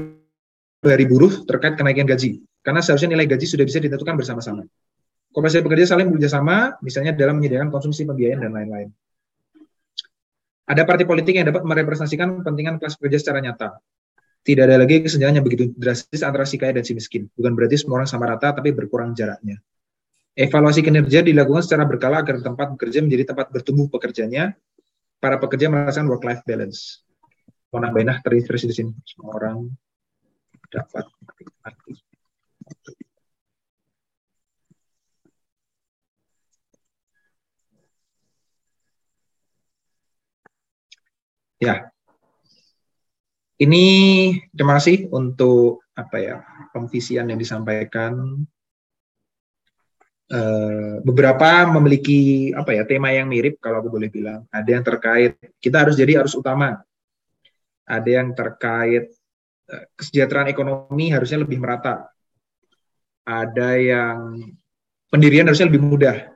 [0.82, 4.66] hari buruh terkait kenaikan gaji, karena seharusnya nilai gaji sudah bisa ditentukan bersama-sama.
[5.30, 8.88] Koperasi pekerja saling bekerjasama, misalnya dalam menyediakan konsumsi pembiayaan dan lain-lain.
[10.66, 13.78] Ada partai politik yang dapat merepresentasikan kepentingan kelas pekerja secara nyata
[14.40, 17.28] tidak ada lagi kesenjangan yang begitu drastis antara si kaya dan si miskin.
[17.36, 19.60] Bukan berarti semua orang sama rata, tapi berkurang jaraknya.
[20.32, 24.56] Evaluasi kinerja dilakukan secara berkala agar tempat bekerja menjadi tempat bertumbuh pekerjanya.
[25.20, 27.04] Para pekerja merasakan work-life balance.
[27.68, 28.96] Mau nambahin nah, terus di sini.
[29.04, 29.68] Semua orang
[30.72, 31.04] dapat
[41.60, 41.92] Ya,
[43.60, 43.84] ini
[44.56, 46.36] terima kasih untuk apa ya
[46.72, 48.40] pemvisian yang disampaikan.
[50.30, 54.46] Uh, beberapa memiliki apa ya tema yang mirip kalau aku boleh bilang.
[54.48, 56.80] Ada yang terkait kita harus jadi harus utama.
[57.84, 59.10] Ada yang terkait
[59.68, 62.08] uh, kesejahteraan ekonomi harusnya lebih merata.
[63.26, 64.18] Ada yang
[65.12, 66.30] pendirian harusnya lebih mudah.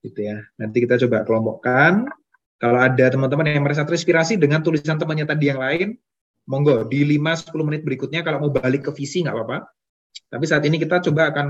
[0.00, 0.40] Gitu ya.
[0.56, 2.08] Nanti kita coba kelompokkan.
[2.62, 5.96] Kalau ada teman-teman yang merasa terinspirasi dengan tulisan temannya tadi yang lain,
[6.48, 9.58] monggo di 5-10 menit berikutnya kalau mau balik ke visi nggak apa-apa.
[10.30, 11.46] Tapi saat ini kita coba akan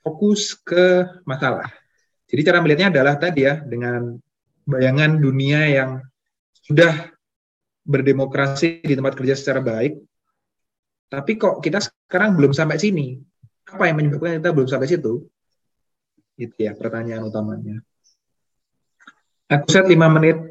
[0.00, 1.68] fokus ke masalah.
[2.30, 4.14] Jadi cara melihatnya adalah tadi ya dengan
[4.64, 5.90] bayangan dunia yang
[6.62, 7.10] sudah
[7.82, 9.98] berdemokrasi di tempat kerja secara baik.
[11.10, 13.18] Tapi kok kita sekarang belum sampai sini?
[13.66, 15.26] Apa yang menyebabkan kita belum sampai situ?
[16.38, 17.82] Itu ya pertanyaan utamanya.
[19.50, 20.49] Aku set 5 menit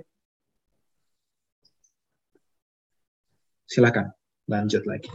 [3.69, 4.09] Silakan
[4.49, 5.13] lanjut lagi.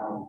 [0.00, 0.28] Um,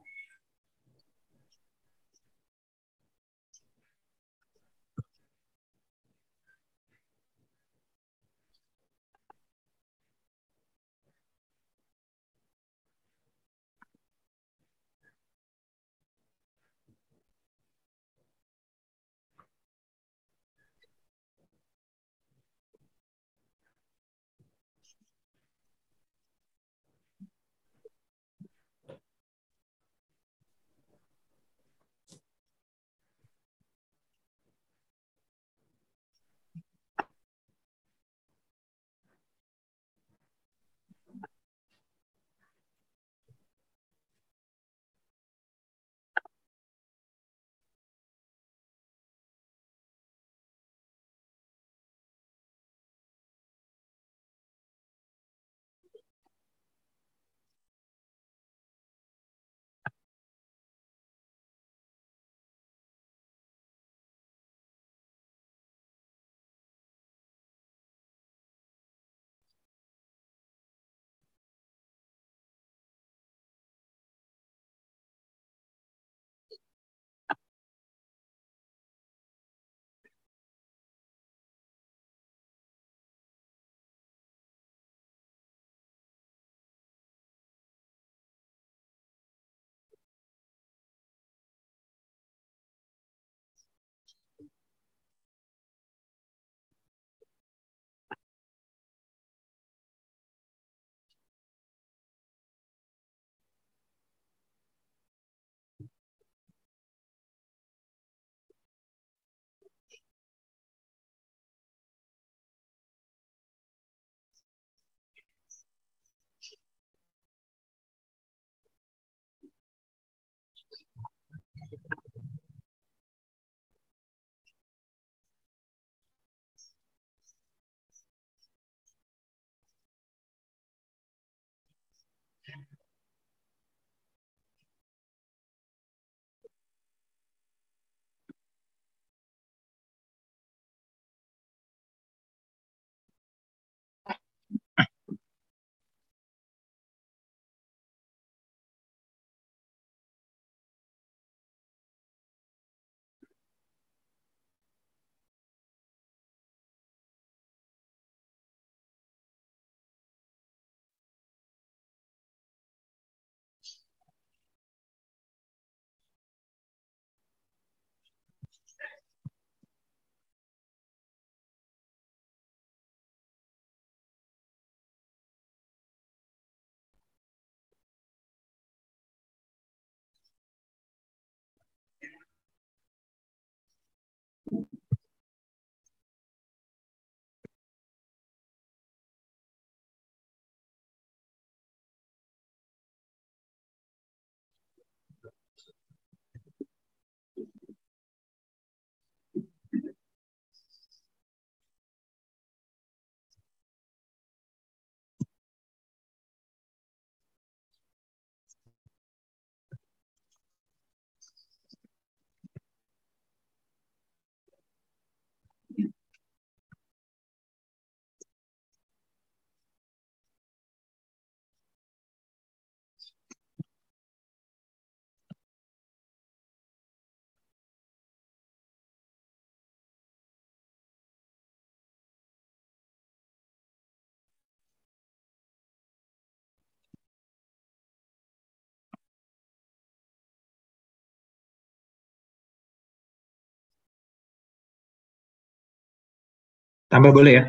[246.88, 247.44] Tambah boleh ya?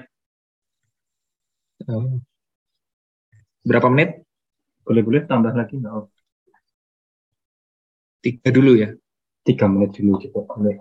[1.87, 2.19] Oh.
[3.63, 4.27] Berapa menit?
[4.83, 5.95] Boleh-boleh tambah lagi nggak?
[5.95, 6.11] Oh.
[8.19, 8.91] Tiga dulu ya?
[9.47, 10.75] Tiga menit dulu juga boleh.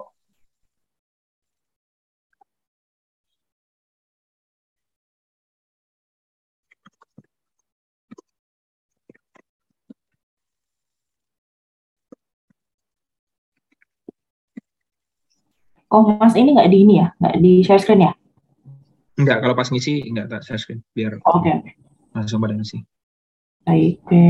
[15.93, 17.07] Oh, Mas ini nggak di ini ya?
[17.21, 18.11] Nggak di share screen ya?
[19.17, 20.79] Enggak, kalau pas ngisi enggak tak share screen.
[20.93, 21.71] Biar Oke, oke.
[22.13, 22.85] langsung pada ngisi.
[23.65, 24.21] Baik, oke.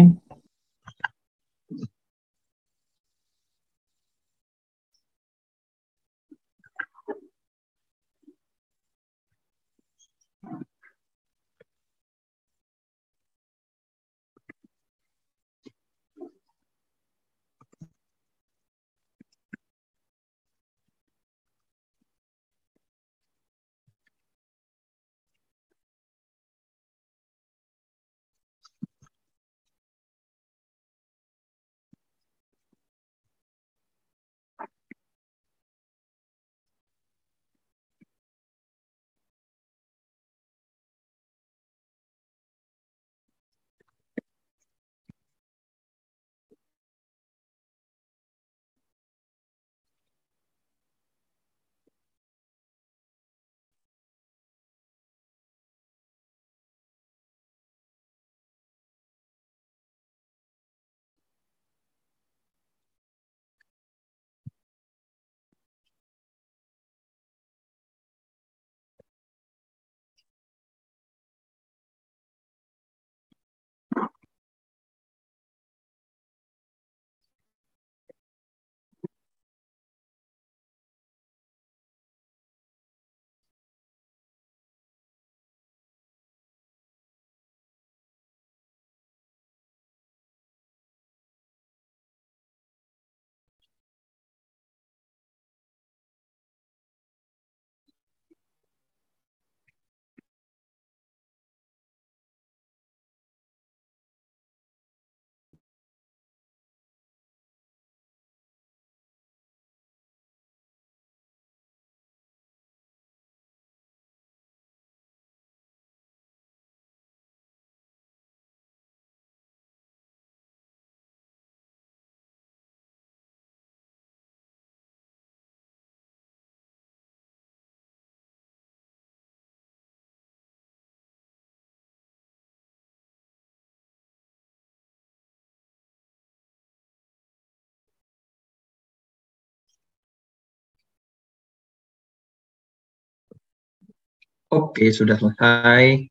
[144.48, 146.08] Oke, sudah selesai.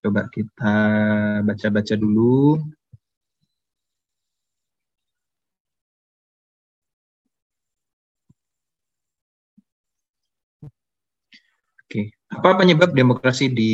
[0.00, 0.74] Coba kita
[1.44, 2.56] baca-baca dulu.
[11.84, 13.72] Oke, apa penyebab demokrasi di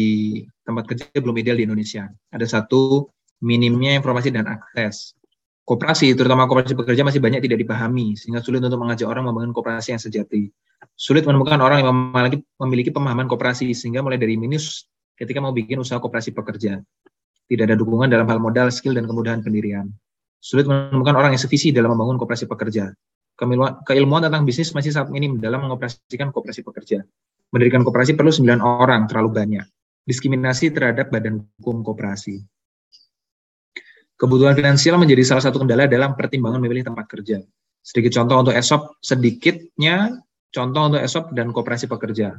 [0.67, 2.11] tempat kerja belum ideal di Indonesia?
[2.35, 3.07] Ada satu,
[3.45, 5.15] minimnya informasi dan akses.
[5.63, 9.95] Koperasi, terutama koperasi pekerja masih banyak tidak dipahami, sehingga sulit untuk mengajak orang membangun koperasi
[9.95, 10.51] yang sejati.
[10.97, 15.81] Sulit menemukan orang yang memiliki, memiliki pemahaman koperasi, sehingga mulai dari minus ketika mau bikin
[15.81, 16.81] usaha koperasi pekerja.
[17.47, 19.93] Tidak ada dukungan dalam hal modal, skill, dan kemudahan pendirian.
[20.41, 22.91] Sulit menemukan orang yang sevisi dalam membangun koperasi pekerja.
[23.85, 27.05] Keilmuan tentang bisnis masih sangat minim dalam mengoperasikan koperasi pekerja
[27.55, 29.67] Mendirikan koperasi perlu 9 orang, terlalu banyak.
[30.07, 32.43] Diskriminasi terhadap badan hukum koperasi.
[34.19, 37.43] Kebutuhan finansial menjadi salah satu kendala dalam pertimbangan memilih tempat kerja.
[37.87, 42.37] Sedikit contoh untuk ESOP, sedikitnya contoh untuk ESOP dan koperasi pekerja.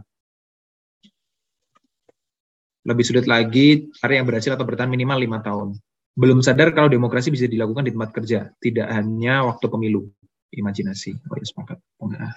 [2.88, 5.76] Lebih sulit lagi cari yang berhasil atau bertahan minimal lima tahun.
[6.18, 10.10] Belum sadar kalau demokrasi bisa dilakukan di tempat kerja, tidak hanya waktu pemilu.
[10.50, 11.14] Imajinasi.
[11.28, 11.78] Oh ya, sepakat.
[12.08, 12.32] Nah.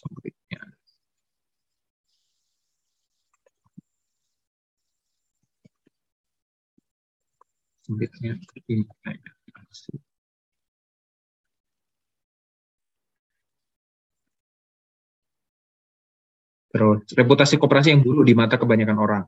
[0.00, 0.60] selanjutnya.
[7.84, 8.32] Selanjutnya
[16.70, 19.22] Terus, reputasi koperasi yang dulu di mata kebanyakan orang.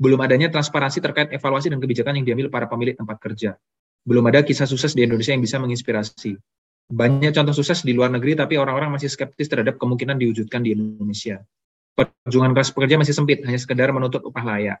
[0.00, 3.60] Belum adanya transparansi terkait evaluasi dan kebijakan yang diambil para pemilik tempat kerja.
[4.02, 6.40] Belum ada kisah sukses di Indonesia yang bisa menginspirasi
[6.84, 11.40] banyak contoh sukses di luar negeri, tapi orang-orang masih skeptis terhadap kemungkinan diwujudkan di Indonesia.
[11.96, 14.78] Perjuangan kelas pekerja masih sempit, hanya sekedar menuntut upah layak.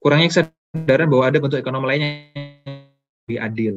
[0.00, 2.88] Kurangnya kesadaran bahwa ada bentuk ekonomi lainnya yang
[3.28, 3.74] lebih adil.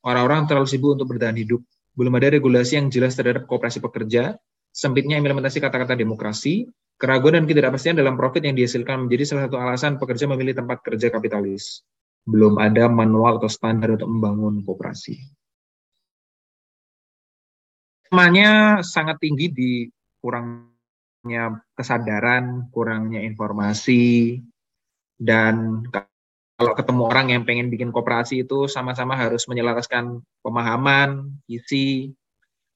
[0.00, 1.60] Orang-orang terlalu sibuk untuk bertahan hidup.
[1.92, 4.38] Belum ada regulasi yang jelas terhadap kooperasi pekerja,
[4.78, 9.98] sempitnya implementasi kata-kata demokrasi, keraguan dan ketidakpastian dalam profit yang dihasilkan menjadi salah satu alasan
[9.98, 11.82] pekerja memilih tempat kerja kapitalis.
[12.22, 15.38] Belum ada manual atau standar untuk membangun kooperasi
[18.08, 19.70] namanya sangat tinggi di
[20.18, 24.40] kurangnya kesadaran, kurangnya informasi,
[25.20, 25.84] dan
[26.58, 32.17] kalau ketemu orang yang pengen bikin kooperasi itu sama-sama harus menyelaraskan pemahaman, isi,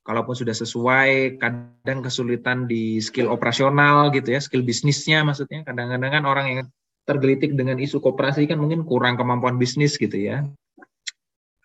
[0.03, 5.63] kalaupun sudah sesuai, kadang kesulitan di skill operasional gitu ya, skill bisnisnya maksudnya.
[5.63, 6.59] Kadang-kadang kan orang yang
[7.07, 10.47] tergelitik dengan isu kooperasi kan mungkin kurang kemampuan bisnis gitu ya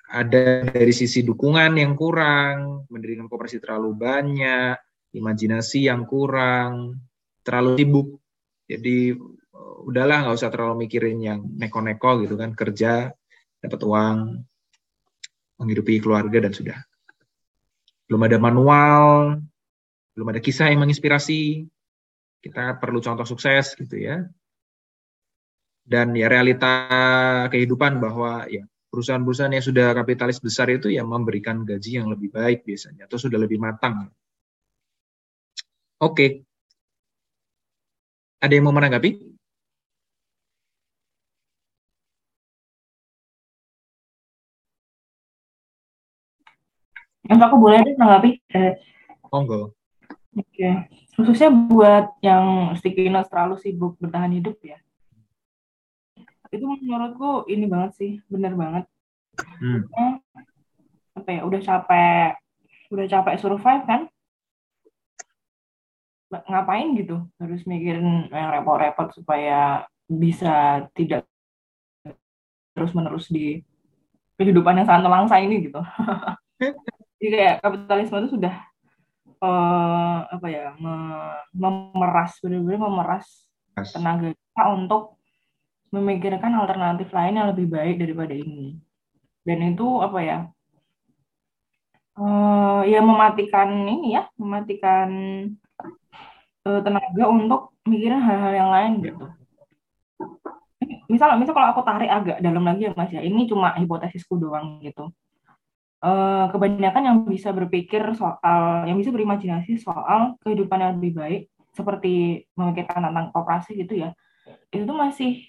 [0.08, 4.80] ada dari sisi dukungan yang kurang, mendirikan kooperasi terlalu banyak,
[5.12, 7.04] imajinasi yang kurang,
[7.44, 8.08] terlalu sibuk.
[8.68, 9.16] Jadi
[9.84, 13.12] udahlah nggak usah terlalu mikirin yang neko-neko gitu kan, kerja,
[13.60, 14.18] dapat uang,
[15.60, 16.80] menghidupi keluarga dan sudah.
[18.08, 19.38] Belum ada manual,
[20.16, 21.68] belum ada kisah yang menginspirasi.
[22.42, 24.24] Kita perlu contoh sukses gitu ya.
[25.88, 26.74] Dan ya realita
[27.52, 32.64] kehidupan bahwa ya perusahaan-perusahaan yang sudah kapitalis besar itu yang memberikan gaji yang lebih baik
[32.64, 34.08] biasanya atau sudah lebih matang.
[36.00, 36.48] Oke.
[38.38, 39.38] Ada yang mau menanggapi?
[47.28, 48.32] Yang aku boleh menanggapi?
[48.56, 48.74] Eh,
[49.32, 49.76] Monggo.
[50.36, 50.70] Oke.
[51.18, 54.78] Khususnya buat yang sticky notes terlalu sibuk bertahan hidup ya
[56.52, 58.84] itu menurutku ini banget sih bener banget
[59.60, 59.82] hmm.
[61.18, 62.32] apa ya udah capek
[62.88, 64.02] udah capek survive kan
[66.28, 71.24] ngapain gitu harus mikirin yang repot-repot supaya bisa tidak
[72.76, 73.64] terus menerus di
[74.36, 75.80] kehidupan yang sangat langsa ini gitu
[77.18, 78.56] jadi kayak kapitalisme itu sudah
[79.42, 80.74] uh, apa ya
[81.54, 83.26] memeras benar-benar memeras
[83.94, 85.18] tenaga kita untuk
[85.94, 88.76] memikirkan alternatif lain yang lebih baik daripada ini.
[89.48, 90.38] Dan itu apa ya?
[92.18, 95.10] Uh, ya mematikan ini ya, mematikan
[96.66, 99.26] uh, tenaga untuk mikirin hal-hal yang lain gitu.
[101.08, 104.82] Misal, misal kalau aku tarik agak dalam lagi ya Mas ya, ini cuma hipotesisku doang
[104.84, 105.14] gitu.
[106.08, 111.42] Uh, kebanyakan yang bisa berpikir soal, yang bisa berimajinasi soal kehidupan yang lebih baik,
[111.76, 114.16] seperti memikirkan tentang kooperasi gitu ya,
[114.72, 115.44] itu masih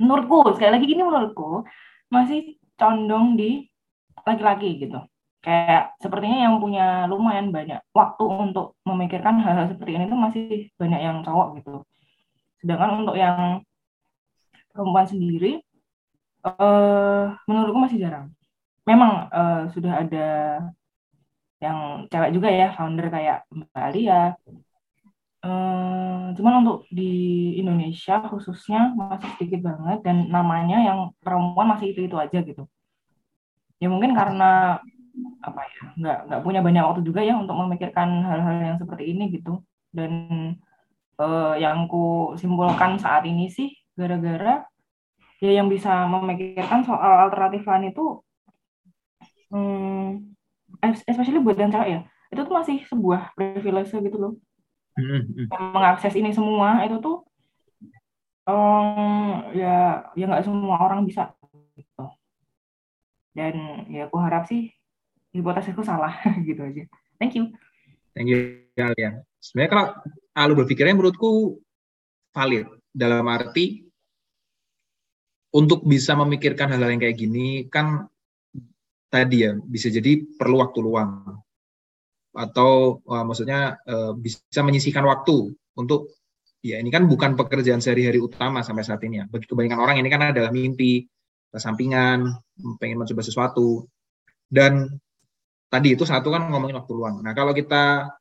[0.00, 1.68] menurutku sekali lagi ini menurutku
[2.08, 3.68] masih condong di
[4.24, 5.04] laki-laki gitu.
[5.44, 11.00] Kayak sepertinya yang punya lumayan banyak waktu untuk memikirkan hal-hal seperti ini tuh masih banyak
[11.04, 11.84] yang cowok gitu.
[12.64, 13.60] Sedangkan untuk yang
[14.72, 15.60] perempuan sendiri
[16.40, 18.32] uh, menurutku masih jarang
[18.88, 20.28] memang uh, sudah ada
[21.60, 24.22] yang cewek juga ya founder kayak Mbak Alia
[25.38, 32.10] Hmm, cuman untuk di Indonesia khususnya masih sedikit banget dan namanya yang perempuan masih itu
[32.10, 32.66] itu aja gitu.
[33.78, 34.82] Ya mungkin karena
[35.38, 39.30] apa ya nggak nggak punya banyak waktu juga ya untuk memikirkan hal-hal yang seperti ini
[39.30, 39.62] gitu.
[39.94, 40.12] Dan
[41.22, 44.66] uh, yang ku simpulkan saat ini sih gara-gara
[45.38, 48.18] ya yang bisa memikirkan soal alternatif lain itu,
[49.52, 50.34] hmm,
[51.08, 52.00] especially buat yang cewek ya,
[52.32, 54.34] itu tuh masih sebuah privilege gitu loh.
[54.98, 55.46] Hmm.
[55.70, 57.22] mengakses ini semua itu tuh
[58.50, 61.30] um, ya ya nggak semua orang bisa
[61.78, 62.10] gitu.
[63.30, 64.74] dan ya aku harap sih
[65.30, 66.18] hipotesisku salah
[66.48, 66.82] gitu aja.
[67.22, 67.54] Thank you.
[68.10, 69.86] Thank you kalian sebenarnya kalau
[70.34, 71.62] alu berpikirnya menurutku
[72.34, 72.66] valid.
[72.88, 73.86] Dalam arti
[75.54, 78.10] untuk bisa memikirkan hal-hal yang kayak gini kan
[79.08, 81.40] tadi ya bisa jadi perlu waktu luang
[82.36, 86.12] atau uh, maksudnya uh, bisa menyisihkan waktu untuk
[86.62, 89.24] ya ini kan bukan pekerjaan sehari-hari utama sampai saat ini ya.
[89.26, 91.06] Bagi kebanyakan orang ini kan adalah mimpi,
[91.54, 92.28] sampingan,
[92.78, 93.86] pengen mencoba sesuatu.
[94.48, 94.88] Dan
[95.68, 97.20] tadi itu satu kan ngomongin waktu luang.
[97.20, 98.12] Nah, kalau kita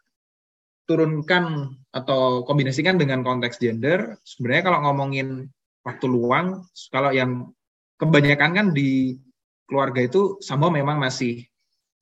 [0.87, 5.51] turunkan atau kombinasikan dengan konteks gender, sebenarnya kalau ngomongin
[5.83, 7.51] waktu luang, kalau yang
[7.99, 9.19] kebanyakan kan di
[9.67, 11.45] keluarga itu sama memang masih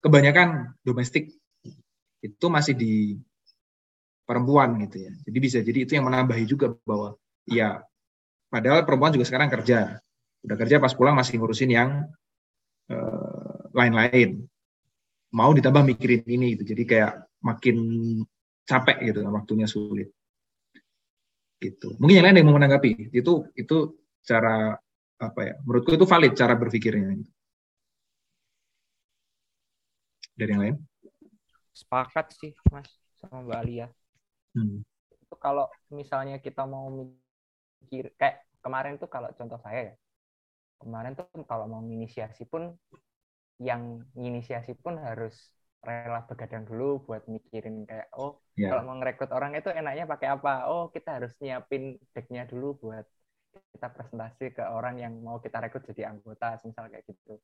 [0.06, 1.34] kebanyakan domestik
[2.22, 3.18] itu masih di
[4.26, 5.14] perempuan gitu ya.
[5.26, 7.82] Jadi bisa jadi itu yang menambahi juga bahwa ya
[8.50, 10.02] padahal perempuan juga sekarang kerja.
[10.46, 12.06] Udah kerja pas pulang masih ngurusin yang
[12.90, 14.46] uh, lain-lain.
[15.34, 16.74] Mau ditambah mikirin ini gitu.
[16.74, 17.78] Jadi kayak makin
[18.66, 20.10] capek gitu waktunya sulit.
[21.62, 21.98] Gitu.
[21.98, 23.14] Mungkin yang lain yang mau menanggapi.
[23.14, 24.78] Itu itu cara
[25.22, 25.54] apa ya?
[25.66, 27.22] Menurutku itu valid cara berpikirnya.
[30.36, 30.78] Dari yang lain?
[31.76, 32.88] sepakat sih mas
[33.20, 33.88] sama mbak Alia
[34.56, 34.80] hmm.
[35.12, 39.96] itu kalau misalnya kita mau mikir kayak kemarin tuh kalau contoh saya ya
[40.80, 42.72] kemarin tuh kalau mau inisiasi pun
[43.60, 45.36] yang inisiasi pun harus
[45.84, 48.72] rela begadang dulu buat mikirin kayak oh yeah.
[48.72, 53.06] kalau mau ngerekrut orang itu enaknya pakai apa oh kita harus nyiapin decknya dulu buat
[53.76, 57.40] kita presentasi ke orang yang mau kita rekrut jadi anggota misal kayak gitu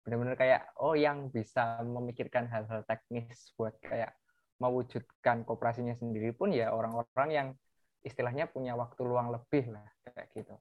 [0.00, 4.16] benar-benar kayak oh yang bisa memikirkan hal-hal teknis buat kayak
[4.60, 7.48] mewujudkan kooperasinya sendiri pun ya orang-orang yang
[8.04, 10.56] istilahnya punya waktu luang lebih lah kayak gitu.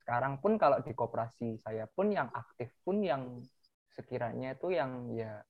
[0.00, 3.40] Sekarang pun kalau di kooperasi saya pun yang aktif pun yang
[3.92, 5.40] sekiranya itu yang ya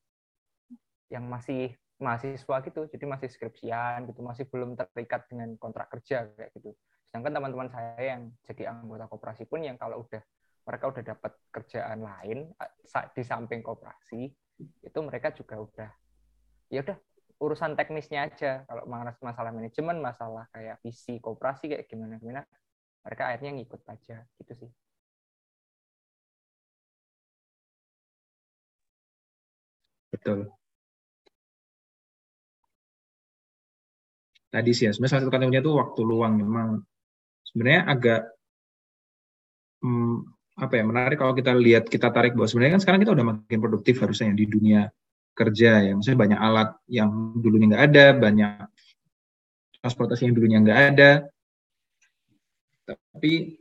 [1.10, 6.50] yang masih mahasiswa gitu, jadi masih skripsian gitu, masih belum terikat dengan kontrak kerja kayak
[6.58, 6.74] gitu.
[7.08, 10.20] Sedangkan teman-teman saya yang jadi anggota kooperasi pun yang kalau udah
[10.66, 12.38] mereka udah dapat kerjaan lain
[13.14, 14.26] di samping koperasi
[14.82, 15.90] itu mereka juga udah
[16.74, 16.98] ya udah
[17.40, 18.64] urusan teknisnya aja.
[18.66, 18.88] Kalau
[19.20, 22.42] masalah manajemen masalah kayak visi koperasi kayak gimana gimana
[23.04, 24.70] mereka akhirnya ngikut aja gitu sih.
[30.10, 30.50] Betul.
[34.50, 36.68] Tadi sih ya sebenarnya salah satu katanya itu waktu luang memang
[37.44, 38.20] sebenarnya agak
[39.84, 43.26] hmm, apa ya menarik kalau kita lihat kita tarik bahwa sebenarnya kan sekarang kita udah
[43.28, 44.88] makin produktif harusnya di dunia
[45.36, 45.92] kerja ya.
[45.92, 48.52] Maksudnya banyak alat yang dulunya nggak ada banyak
[49.84, 51.10] transportasi yang dulunya nggak ada.
[52.88, 53.60] Tapi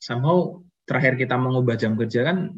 [0.00, 2.56] somehow terakhir kita mengubah jam kerja kan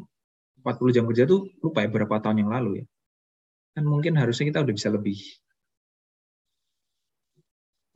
[0.63, 2.85] 40 jam kerja tuh lupa ya berapa tahun yang lalu ya.
[3.75, 5.19] Kan mungkin harusnya kita udah bisa lebih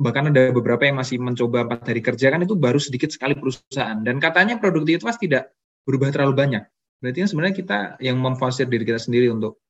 [0.02, 4.02] bahkan ada beberapa yang masih mencoba empat hari kerja kan itu baru sedikit sekali perusahaan.
[4.02, 5.54] Dan katanya produktivitas tidak
[5.86, 6.64] berubah terlalu banyak.
[6.98, 9.62] Berarti kan sebenarnya kita yang memfasir diri kita sendiri untuk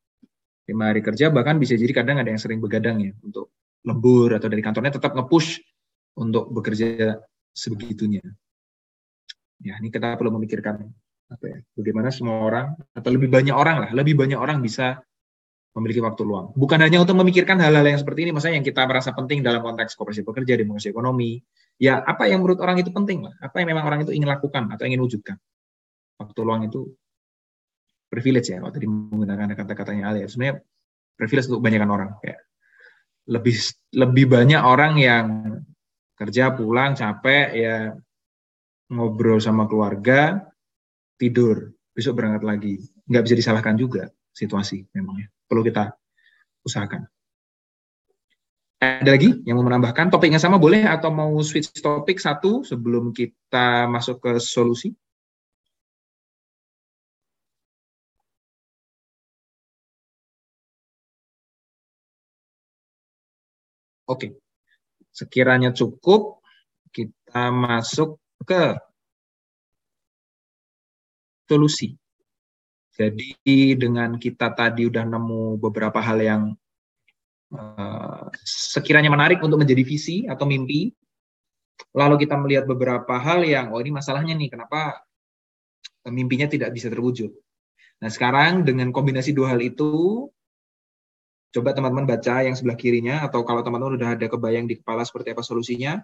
[0.71, 3.51] lima hari kerja bahkan bisa jadi kadang ada yang sering begadang ya untuk
[3.84, 5.59] lembur atau dari kantornya tetap nge-push
[6.15, 7.19] untuk bekerja
[7.51, 8.23] sebegitunya.
[9.59, 10.79] Ya ini kita perlu memikirkan
[11.32, 14.99] apa ya bagaimana semua orang atau lebih banyak orang lah lebih banyak orang bisa
[15.72, 16.51] memiliki waktu luang.
[16.51, 19.95] Bukan hanya untuk memikirkan hal-hal yang seperti ini, maksudnya yang kita merasa penting dalam konteks
[19.95, 21.39] kooperasi pekerja, demokrasi ekonomi.
[21.80, 23.34] Ya, apa yang menurut orang itu penting lah.
[23.39, 25.39] Apa yang memang orang itu ingin lakukan atau ingin wujudkan.
[26.19, 26.91] Waktu luang itu
[28.11, 30.28] privilege ya, kalau tadi menggunakan kata-katanya Alia.
[30.28, 30.59] Sebenarnya
[31.15, 32.09] privilege untuk kebanyakan orang.
[32.19, 32.39] Kayak
[33.32, 33.55] lebih
[33.95, 35.26] lebih banyak orang yang
[36.19, 37.78] kerja pulang capek ya
[38.91, 40.51] ngobrol sama keluarga
[41.15, 42.76] tidur besok berangkat lagi
[43.07, 45.91] nggak bisa disalahkan juga situasi memang ya perlu kita
[46.64, 47.04] usahakan.
[48.82, 50.08] Ada lagi yang mau menambahkan?
[50.10, 54.95] Topiknya sama boleh atau mau switch topik satu sebelum kita masuk ke solusi?
[64.10, 64.34] Oke,
[65.14, 66.41] sekiranya cukup
[66.89, 68.76] kita masuk ke
[71.45, 72.01] solusi.
[72.91, 76.41] Jadi dengan kita tadi udah nemu beberapa hal yang
[77.55, 80.91] uh, sekiranya menarik untuk menjadi visi atau mimpi,
[81.95, 85.07] lalu kita melihat beberapa hal yang oh ini masalahnya nih, kenapa
[86.11, 87.31] mimpinya tidak bisa terwujud.
[88.03, 90.27] Nah sekarang dengan kombinasi dua hal itu,
[91.55, 95.31] coba teman-teman baca yang sebelah kirinya atau kalau teman-teman udah ada kebayang di kepala seperti
[95.31, 96.01] apa solusinya,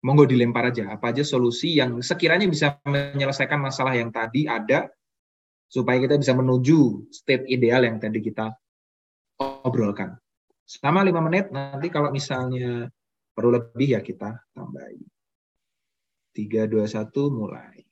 [0.00, 4.88] monggo dilempar aja apa aja solusi yang sekiranya bisa menyelesaikan masalah yang tadi ada
[5.70, 8.50] supaya kita bisa menuju state ideal yang tadi kita
[9.62, 10.18] obrolkan.
[10.66, 12.90] Selama lima menit nanti kalau misalnya
[13.30, 15.06] perlu lebih ya kita tambahin.
[16.30, 17.89] Tiga, dua, satu, mulai.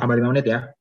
[0.00, 0.79] Tambah lima menit ya.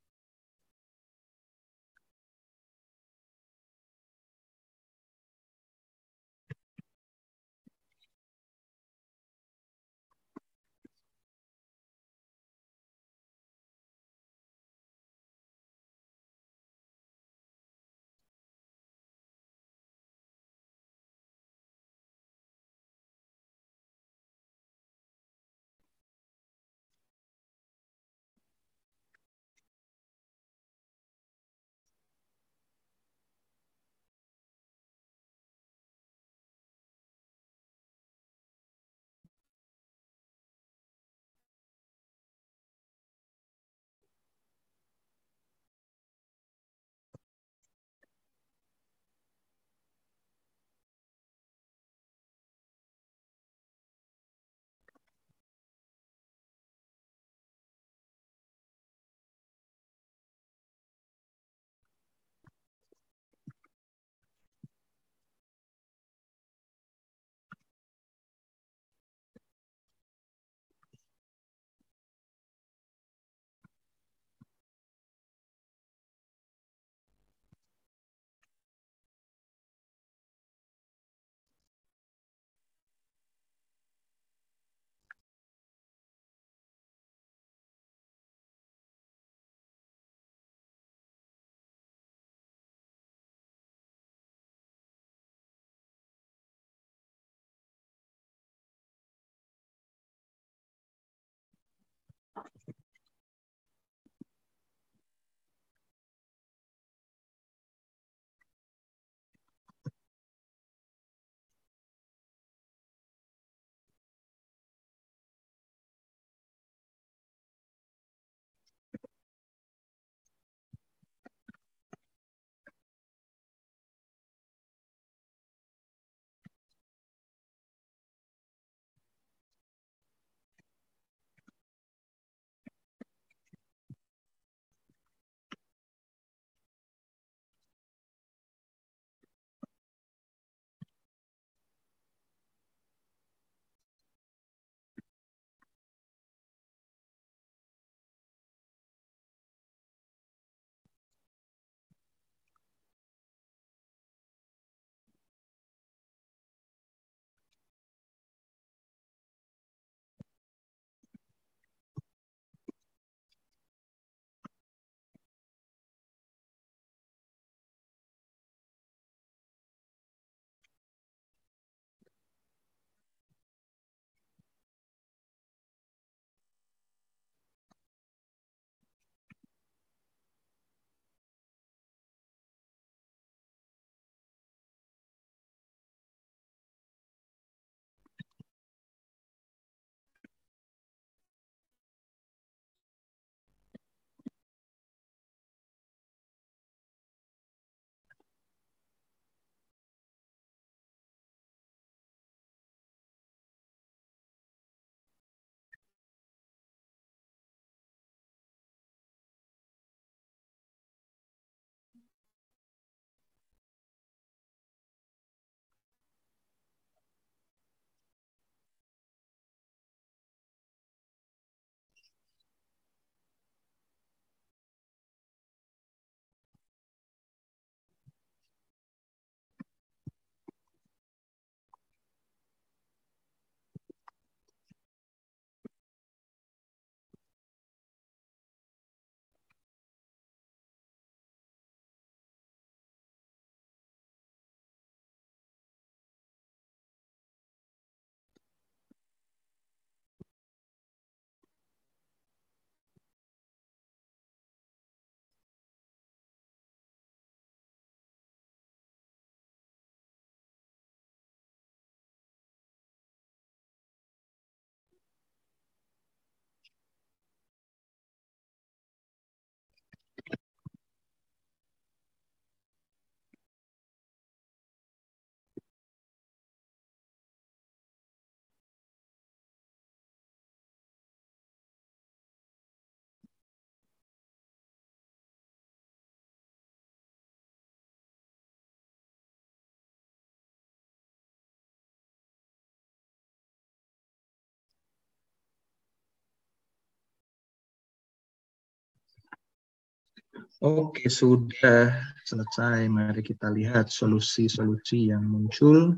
[300.59, 301.95] Oke, sudah
[302.27, 302.91] selesai.
[302.91, 305.95] Mari kita lihat solusi-solusi yang muncul.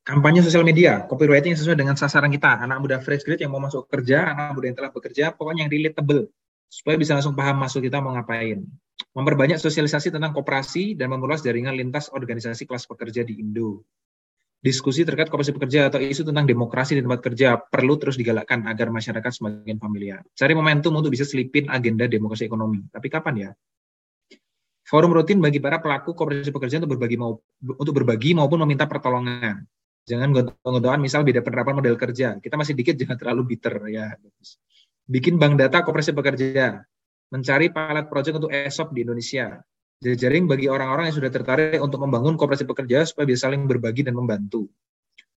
[0.00, 2.56] Kampanye sosial media, copywriting yang sesuai dengan sasaran kita.
[2.56, 5.72] Anak muda fresh grade yang mau masuk kerja, anak muda yang telah bekerja, pokoknya yang
[5.76, 6.32] relatable.
[6.72, 8.64] Supaya bisa langsung paham masuk kita mau ngapain.
[9.12, 13.84] Memperbanyak sosialisasi tentang koperasi dan memperluas jaringan lintas organisasi kelas pekerja di Indo
[14.64, 18.88] diskusi terkait koperasi pekerja atau isu tentang demokrasi di tempat kerja perlu terus digalakkan agar
[18.88, 20.24] masyarakat semakin familiar.
[20.32, 22.80] Cari momentum untuk bisa selipin agenda demokrasi ekonomi.
[22.88, 23.50] Tapi kapan ya?
[24.88, 27.36] Forum rutin bagi para pelaku koperasi pekerja untuk berbagi mau,
[27.76, 29.68] untuk berbagi maupun meminta pertolongan.
[30.08, 32.40] Jangan gontok-gontokan misal beda penerapan model kerja.
[32.40, 34.16] Kita masih dikit jangan terlalu bitter ya.
[35.04, 36.80] Bikin bank data koperasi pekerja.
[37.28, 39.60] Mencari pilot project untuk ESOP di Indonesia
[40.04, 44.12] jejaring bagi orang-orang yang sudah tertarik untuk membangun kooperasi pekerja supaya bisa saling berbagi dan
[44.12, 44.68] membantu.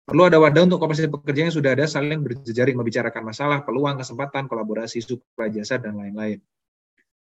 [0.04, 4.48] Perlu ada wadah untuk kooperasi pekerja yang sudah ada saling berjejaring membicarakan masalah, peluang, kesempatan,
[4.48, 6.40] kolaborasi, suplai jasa, dan lain-lain.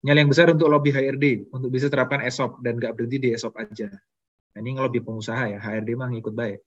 [0.03, 3.55] Nyali yang besar untuk lobby HRD, untuk bisa terapkan ESOP dan nggak berhenti di ESOP
[3.55, 3.87] aja.
[4.51, 6.59] Nah, ini ngelobi pengusaha ya, HRD mah ngikut baik.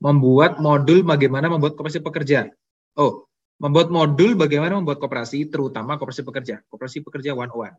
[0.00, 2.48] Membuat modul bagaimana membuat kooperasi pekerja.
[2.96, 3.28] Oh,
[3.60, 6.64] membuat modul bagaimana membuat kooperasi, terutama kooperasi pekerja.
[6.72, 7.76] Kooperasi pekerja one-on-one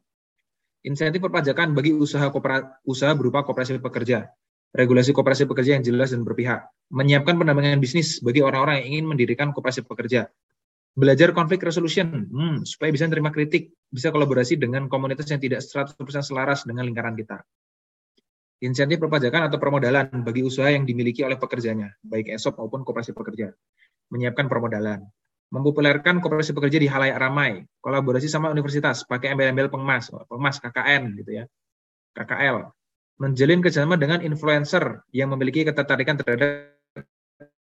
[0.85, 2.29] insentif perpajakan bagi usaha
[2.85, 4.29] usaha berupa koperasi pekerja,
[4.69, 9.49] regulasi koperasi pekerja yang jelas dan berpihak, menyiapkan pendampingan bisnis bagi orang-orang yang ingin mendirikan
[9.49, 10.29] koperasi pekerja,
[10.93, 12.29] belajar konflik resolution.
[12.29, 17.17] Hmm, supaya bisa menerima kritik, bisa kolaborasi dengan komunitas yang tidak 100% selaras dengan lingkaran
[17.17, 17.41] kita.
[18.63, 23.51] Insentif perpajakan atau permodalan bagi usaha yang dimiliki oleh pekerjanya, baik ESOP maupun koperasi pekerja.
[24.13, 25.01] Menyiapkan permodalan
[25.53, 31.31] mempopulerkan kooperasi pekerja di halayak ramai, kolaborasi sama universitas, pakai embel-embel pengmas, pengmas KKN gitu
[31.41, 31.43] ya,
[32.17, 32.65] KKL,
[33.21, 36.73] menjalin kerjasama dengan influencer yang memiliki ketertarikan terhadap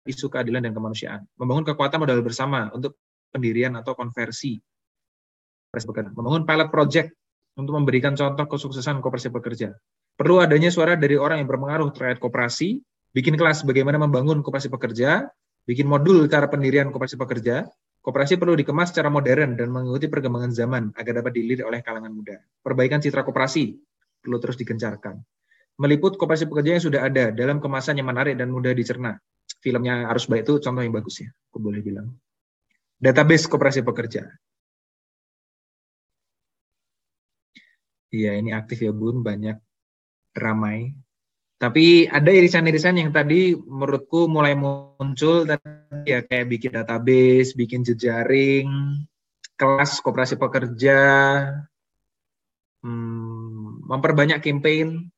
[0.08, 2.96] isu keadilan dan kemanusiaan, membangun kekuatan modal bersama untuk
[3.30, 4.58] pendirian atau konversi,
[6.16, 7.12] membangun pilot project
[7.60, 9.76] untuk memberikan contoh kesuksesan kooperasi pekerja.
[10.18, 12.82] Perlu adanya suara dari orang yang berpengaruh terkait kooperasi,
[13.14, 15.28] bikin kelas bagaimana membangun kooperasi pekerja,
[15.68, 17.68] bikin modul cara pendirian koperasi pekerja,
[18.00, 22.40] koperasi perlu dikemas secara modern dan mengikuti perkembangan zaman agar dapat dilirik oleh kalangan muda.
[22.64, 23.76] Perbaikan citra koperasi
[24.24, 25.20] perlu terus digencarkan.
[25.78, 29.20] Meliput koperasi pekerja yang sudah ada dalam kemasan yang menarik dan mudah dicerna.
[29.60, 32.16] Filmnya harus baik itu contoh yang bagus ya, aku boleh bilang.
[32.98, 34.26] Database koperasi pekerja.
[38.08, 39.60] Iya, ini aktif ya Bun, banyak
[40.32, 40.96] ramai
[41.58, 48.70] tapi ada irisan-irisan yang tadi menurutku mulai muncul tadi ya kayak bikin database, bikin jejaring,
[49.58, 51.02] kelas koperasi pekerja,
[52.86, 55.10] hmm, memperbanyak campaign,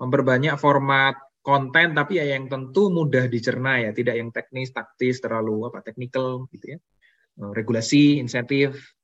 [0.00, 5.68] memperbanyak format konten tapi ya yang tentu mudah dicerna ya, tidak yang teknis, taktis, terlalu
[5.68, 6.78] apa teknikal gitu ya.
[7.44, 8.96] Eh, regulasi, insentif,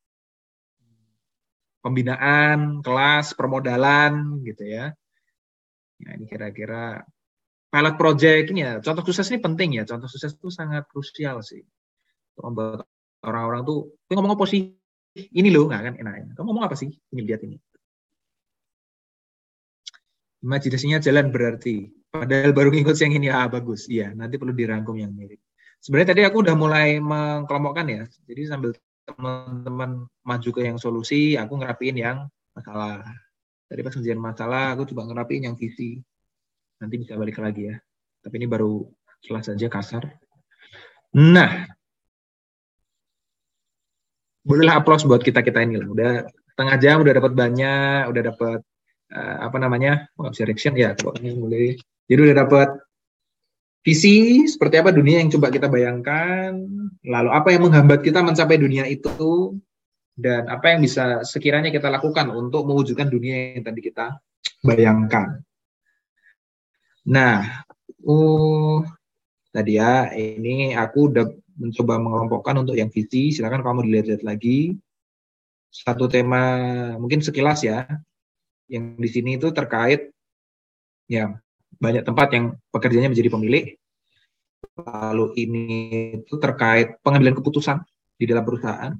[1.84, 4.96] pembinaan, kelas, permodalan gitu ya
[6.00, 7.04] Ya, ini kira-kira
[7.70, 9.84] pilot project ini ya, contoh sukses ini penting ya.
[9.84, 11.62] Contoh sukses itu sangat krusial sih.
[12.40, 12.88] Membuat
[13.20, 14.72] orang-orang tuh, tapi ngomong apa sih?
[15.14, 16.26] Ini loh, nggak kan enaknya.
[16.38, 16.88] Kamu ngomong apa sih?
[16.88, 17.58] Ini lihat ini.
[20.40, 21.92] Imajinasinya jalan berarti.
[22.10, 23.86] Padahal baru ngikut yang ini, ah bagus.
[23.86, 25.38] Iya, nanti perlu dirangkum yang mirip.
[25.78, 28.02] Sebenarnya tadi aku udah mulai mengkelompokkan ya.
[28.24, 28.70] Jadi sambil
[29.04, 32.18] teman-teman maju ke yang solusi, aku ngerapiin yang
[32.56, 33.04] masalah.
[33.70, 36.02] Tadi pas ngerjain masalah, aku coba ngerapiin yang visi.
[36.82, 37.78] Nanti bisa balik lagi ya.
[38.18, 38.82] Tapi ini baru
[39.22, 40.10] kelas saja kasar.
[41.14, 41.70] Nah,
[44.42, 45.86] bolehlah aplaus buat kita kita ini lah.
[45.86, 46.10] Udah
[46.50, 48.58] setengah jam, udah dapat banyak, udah dapat
[49.14, 50.10] uh, apa namanya?
[50.18, 51.78] Oh, bisa reaction ya, ini mulai.
[52.10, 52.68] Jadi udah dapat
[53.86, 56.58] visi seperti apa dunia yang coba kita bayangkan,
[57.06, 59.54] lalu apa yang menghambat kita mencapai dunia itu,
[60.20, 64.20] dan apa yang bisa sekiranya kita lakukan untuk mewujudkan dunia yang tadi kita
[64.60, 65.40] bayangkan.
[67.08, 67.64] Nah,
[68.04, 68.84] uh,
[69.48, 73.32] tadi ya ini aku udah mencoba mengelompokkan untuk yang visi.
[73.32, 74.76] Silakan kamu dilihat-lihat lagi.
[75.72, 76.42] Satu tema
[77.00, 77.88] mungkin sekilas ya,
[78.68, 80.12] yang di sini itu terkait
[81.08, 81.40] ya
[81.80, 83.64] banyak tempat yang pekerjaannya menjadi pemilik.
[84.76, 85.64] Lalu ini
[86.20, 87.80] itu terkait pengambilan keputusan
[88.20, 88.92] di dalam perusahaan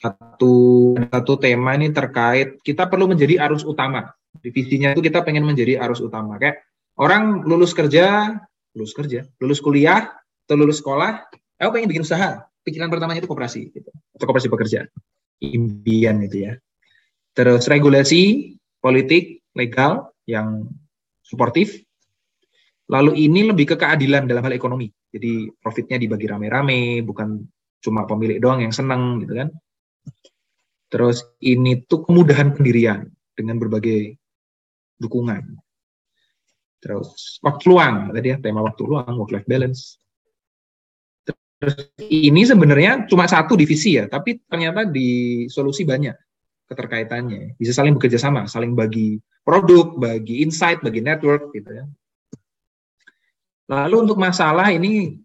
[0.00, 0.54] satu
[0.96, 4.08] satu tema ini terkait kita perlu menjadi arus utama.
[4.40, 6.40] Divisinya itu kita pengen menjadi arus utama.
[6.40, 6.64] Kayak
[6.96, 8.36] orang lulus kerja,
[8.72, 10.08] lulus kerja, lulus kuliah,
[10.48, 11.30] atau lulus sekolah,
[11.60, 12.48] aku pengen bikin usaha.
[12.64, 13.90] Pikiran pertamanya itu koperasi, gitu.
[14.16, 14.88] atau koperasi pekerja.
[15.40, 16.52] Impian itu ya.
[17.32, 20.68] Terus regulasi, politik, legal yang
[21.22, 21.80] suportif.
[22.90, 24.90] Lalu ini lebih ke keadilan dalam hal ekonomi.
[24.90, 27.38] Jadi profitnya dibagi rame-rame, bukan
[27.80, 29.48] cuma pemilik doang yang senang gitu kan.
[30.90, 33.06] Terus ini tuh kemudahan pendirian
[33.38, 34.18] dengan berbagai
[34.98, 35.56] dukungan.
[36.82, 39.96] Terus waktu luang, tadi ya tema waktu luang, work life balance.
[41.60, 46.16] Terus ini sebenarnya cuma satu divisi ya, tapi ternyata di solusi banyak
[46.66, 47.60] keterkaitannya.
[47.60, 51.84] Bisa saling bekerja sama, saling bagi produk, bagi insight, bagi network gitu ya.
[53.70, 55.20] Lalu untuk masalah ini,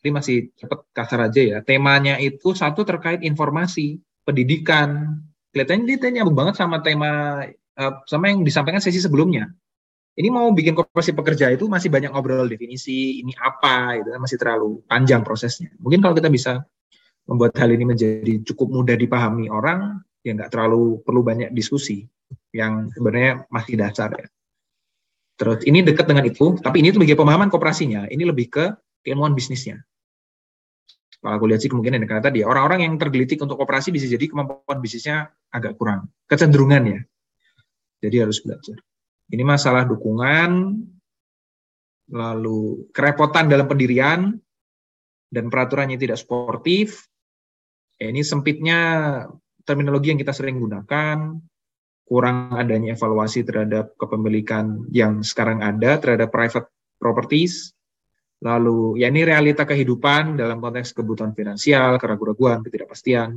[0.00, 1.58] ini masih cepat kasar aja ya.
[1.60, 5.20] Temanya itu satu terkait informasi, pendidikan.
[5.50, 7.42] Kelihatannya dia nyambung banget sama tema
[7.80, 9.50] uh, sama yang disampaikan sesi sebelumnya.
[10.14, 14.36] Ini mau bikin koperasi pekerja itu masih banyak ngobrol definisi, ini apa, itu kan masih
[14.36, 15.70] terlalu panjang prosesnya.
[15.80, 16.60] Mungkin kalau kita bisa
[17.30, 22.04] membuat hal ini menjadi cukup mudah dipahami orang, ya nggak terlalu perlu banyak diskusi
[22.50, 24.26] yang sebenarnya masih dasar ya.
[25.40, 28.64] Terus ini dekat dengan itu, tapi ini sebagai pemahaman kooperasinya, ini lebih ke
[29.00, 29.80] keilmuan bisnisnya.
[31.20, 34.80] Kalau aku lihat sih kemungkinan karena tadi orang-orang yang tergelitik untuk kooperasi bisa jadi kemampuan
[34.80, 37.00] bisnisnya agak kurang, kecenderungan ya.
[38.00, 38.80] Jadi harus belajar.
[39.28, 40.80] Ini masalah dukungan,
[42.08, 44.40] lalu kerepotan dalam pendirian,
[45.30, 47.06] dan peraturannya tidak sportif.
[48.00, 48.80] ini sempitnya
[49.68, 51.36] terminologi yang kita sering gunakan,
[52.08, 57.76] kurang adanya evaluasi terhadap kepemilikan yang sekarang ada terhadap private properties.
[58.40, 63.36] Lalu ya ini realita kehidupan dalam konteks kebutuhan finansial, keraguan-keraguan, ketidakpastian.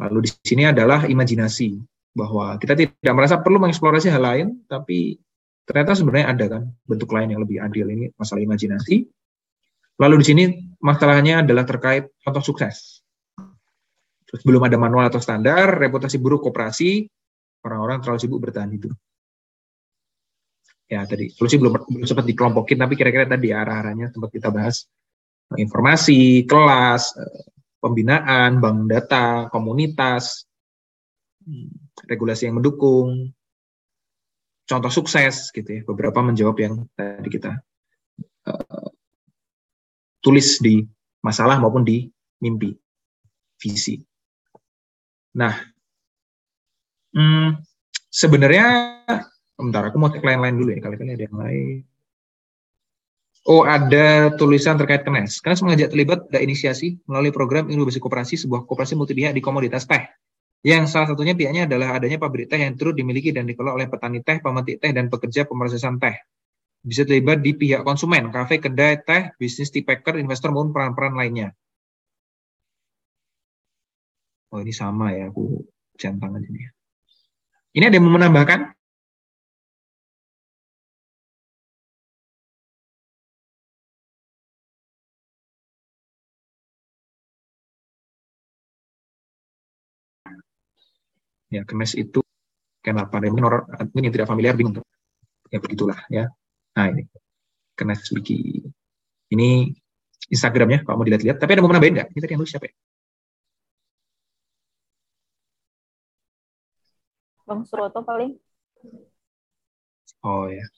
[0.00, 1.76] Lalu di sini adalah imajinasi
[2.16, 5.20] bahwa kita tidak merasa perlu mengeksplorasi hal lain, tapi
[5.68, 9.04] ternyata sebenarnya ada kan bentuk lain yang lebih adil ini masalah imajinasi.
[10.00, 10.44] Lalu di sini
[10.80, 13.04] masalahnya adalah terkait contoh sukses.
[14.28, 17.04] Terus belum ada manual atau standar, reputasi buruk koperasi,
[17.64, 18.92] orang-orang terlalu sibuk bertahan hidup.
[20.88, 24.88] Ya tadi solusi belum belum sempat dikelompokin tapi kira-kira tadi arah-arahnya sempat kita bahas
[25.52, 27.44] informasi, kelas, eh,
[27.80, 30.48] pembinaan, bank data, komunitas,
[32.08, 33.32] regulasi yang mendukung,
[34.64, 35.80] contoh sukses gitu ya.
[35.84, 37.52] Beberapa menjawab yang tadi kita
[38.48, 38.88] uh,
[40.20, 40.84] tulis di
[41.24, 42.04] masalah maupun di
[42.44, 42.76] mimpi,
[43.56, 43.96] visi.
[45.36, 45.56] Nah,
[47.08, 47.64] Hmm,
[48.12, 48.97] sebenarnya
[49.58, 51.76] bentar aku mau cek lain-lain dulu ya kali-kali ada yang lain.
[53.48, 55.40] Oh, ada tulisan terkait Kenes.
[55.40, 59.88] Kenes mengajak terlibat dan inisiasi melalui program inkubasi koperasi sebuah koperasi multi pihak di komoditas
[59.88, 60.04] teh.
[60.60, 64.20] Yang salah satunya pihaknya adalah adanya pabrik teh yang turut dimiliki dan dikelola oleh petani
[64.20, 66.12] teh, pemetik teh, dan pekerja pemrosesan teh.
[66.84, 71.48] Bisa terlibat di pihak konsumen, kafe, kedai, teh, bisnis tea packer, investor, maupun peran-peran lainnya.
[74.52, 75.64] Oh, ini sama ya, aku
[75.96, 76.68] centang aja nih.
[77.80, 78.77] Ini ada yang mau menambahkan?
[91.48, 92.20] Ya, kemes itu
[92.84, 93.20] kenapa?
[93.24, 94.76] Mungkin orang mungkin yang tidak familiar bingung.
[95.48, 96.28] Ya begitulah ya.
[96.76, 97.08] Nah ini
[97.72, 98.64] kemes wiki.
[99.32, 99.72] Ini
[100.28, 101.40] Instagramnya kalau mau dilihat-lihat.
[101.40, 102.08] Tapi ada mau menambahin nggak?
[102.12, 102.74] Ini tadi yang nulis siapa ya?
[107.48, 108.36] Bang Suroto paling.
[110.20, 110.68] Oh ya.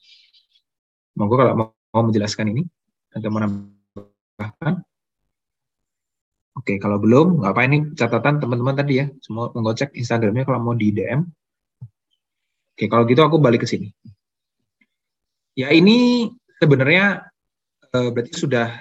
[1.19, 2.63] Monggo kalau mau, mau menjelaskan ini
[3.11, 3.80] atau menambahkan.
[6.71, 9.11] Oke, kalau belum, nggak apa ini catatan teman-teman tadi ya.
[9.19, 11.19] Semua monggo cek Instagramnya kalau mau di DM.
[12.71, 13.91] Oke, kalau gitu aku balik ke sini.
[15.51, 16.31] Ya ini
[16.63, 17.27] sebenarnya
[17.91, 18.71] eh, berarti sudah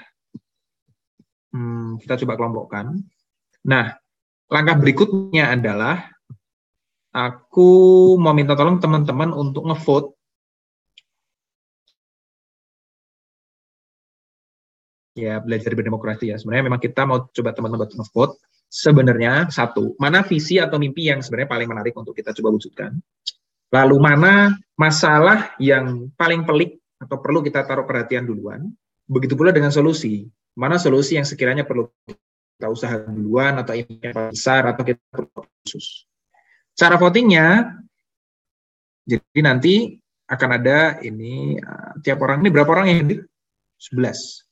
[1.51, 2.95] hmm, kita coba kelompokkan.
[3.67, 3.99] Nah,
[4.47, 6.15] langkah berikutnya adalah
[7.11, 10.15] aku mau minta tolong teman-teman untuk ngevote
[15.21, 16.37] ya belajar berdemokrasi ya.
[16.41, 18.35] Sebenarnya memang kita mau coba teman-teman buat ngevote.
[18.71, 22.95] Sebenarnya satu, mana visi atau mimpi yang sebenarnya paling menarik untuk kita coba wujudkan.
[23.75, 28.71] Lalu mana masalah yang paling pelik atau perlu kita taruh perhatian duluan.
[29.11, 30.27] Begitu pula dengan solusi.
[30.55, 33.91] Mana solusi yang sekiranya perlu kita usaha duluan atau yang
[34.31, 35.27] besar atau kita perlu
[35.67, 36.07] khusus.
[36.79, 37.75] Cara votingnya,
[39.03, 39.99] jadi nanti
[40.31, 43.21] akan ada ini uh, tiap orang ini berapa orang yang hadir?
[43.83, 44.50] 11.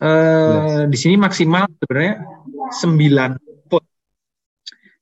[0.00, 2.24] Uh, di sini maksimal sebenarnya
[2.72, 3.88] 9 vote.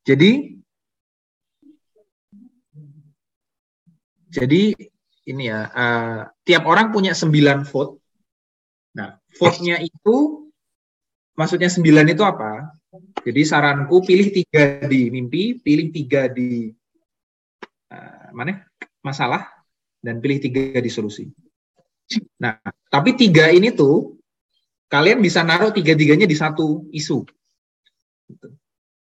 [0.02, 0.58] Jadi
[4.28, 4.62] jadi
[5.28, 8.02] ini ya, uh, tiap orang punya 9 vote.
[8.98, 10.50] Nah, vote-nya itu
[11.38, 12.74] maksudnya 9 itu apa?
[13.22, 16.74] Jadi saranku pilih tiga di mimpi, pilih tiga di
[17.94, 18.66] uh, mana
[19.04, 19.46] masalah,
[20.02, 21.30] dan pilih tiga di solusi.
[22.42, 22.58] Nah,
[22.90, 24.17] tapi tiga ini tuh
[24.88, 27.24] kalian bisa naruh tiga-tiganya di satu isu.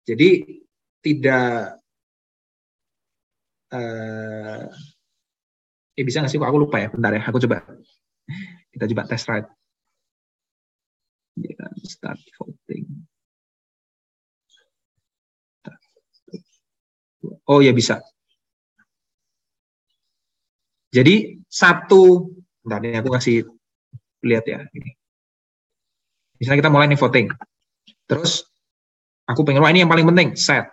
[0.03, 0.43] Jadi
[0.99, 1.79] tidak
[3.71, 4.67] eh
[6.03, 6.39] bisa nggak sih?
[6.43, 6.91] Aku lupa ya.
[6.91, 7.63] Bentar ya, aku coba.
[8.75, 9.49] Kita coba test ride.
[11.87, 13.07] Start voting.
[17.47, 18.03] Oh ya bisa.
[20.89, 22.33] Jadi satu,
[22.65, 23.47] bentar ini aku kasih
[24.25, 24.65] lihat ya.
[24.75, 24.98] Ini.
[26.39, 27.27] Misalnya kita mulai nih voting.
[28.09, 28.47] Terus
[29.27, 30.71] aku pengen, wah ini yang paling penting, set.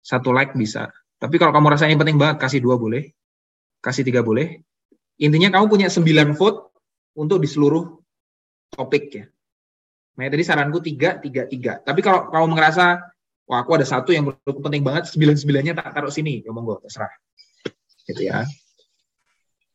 [0.00, 0.88] Satu like bisa.
[1.18, 3.10] Tapi kalau kamu rasa ini penting banget, kasih dua boleh.
[3.82, 4.62] Kasih tiga boleh.
[5.18, 6.70] Intinya kamu punya sembilan vote
[7.18, 7.84] untuk di seluruh
[8.70, 9.26] topik ya.
[10.18, 11.78] Nah, tadi saranku tiga, tiga, tiga.
[11.82, 13.02] Tapi kalau kamu merasa,
[13.46, 16.42] wah aku ada satu yang menurutku penting banget, sembilan-sembilannya tak taruh sini.
[16.42, 17.10] Ya monggo, terserah.
[18.06, 18.42] Gitu ya.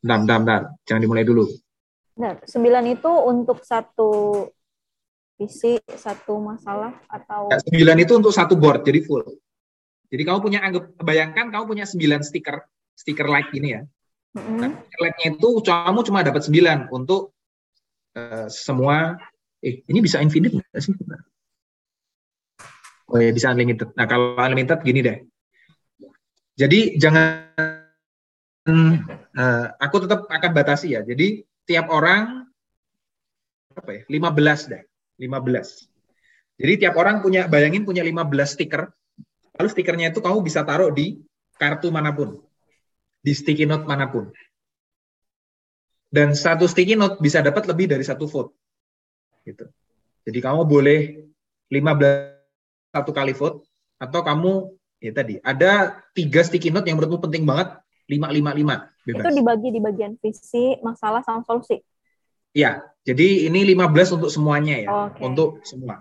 [0.03, 0.61] Bentar, bentar, bentar.
[0.84, 1.47] Jangan dimulai dulu.
[2.19, 4.43] Nah, sembilan itu untuk satu
[5.38, 9.26] visi satu masalah atau ya, sembilan itu untuk satu board jadi full.
[10.14, 12.61] Jadi kamu punya anggap bayangkan kamu punya sembilan stiker
[12.93, 13.81] stiker like ini ya.
[14.34, 14.57] Mm-hmm.
[14.65, 17.38] nah, like-nya itu kamu cuma dapat sembilan untuk
[18.18, 19.14] uh, semua
[19.61, 20.93] eh ini bisa infinite nggak sih?
[23.14, 23.93] Oh ya bisa unlimited.
[23.93, 25.18] Nah kalau unlimited gini deh.
[26.53, 27.49] Jadi jangan
[28.69, 31.01] uh, aku tetap akan batasi ya.
[31.01, 32.45] Jadi tiap orang
[33.73, 34.84] apa ya 15 deh
[35.18, 35.90] 15.
[36.60, 38.94] Jadi tiap orang punya, bayangin punya 15 stiker,
[39.57, 41.22] lalu stikernya itu kamu bisa taruh di
[41.57, 42.41] kartu mana pun,
[43.22, 44.30] di sticky note mana pun.
[46.14, 48.53] Dan satu sticky note bisa dapat lebih dari satu vote.
[49.41, 49.65] Gitu.
[50.23, 51.26] Jadi kamu boleh
[51.73, 53.65] 15 satu kali vote,
[53.98, 57.73] atau kamu, ya tadi, ada tiga sticky note yang menurutmu penting banget,
[58.06, 58.94] 555.
[59.03, 59.23] Bebas.
[59.26, 61.81] Itu dibagi di bagian visi, masalah, sama solusi.
[62.53, 65.25] Iya, jadi ini 15 untuk semuanya ya, okay.
[65.25, 65.99] untuk semua.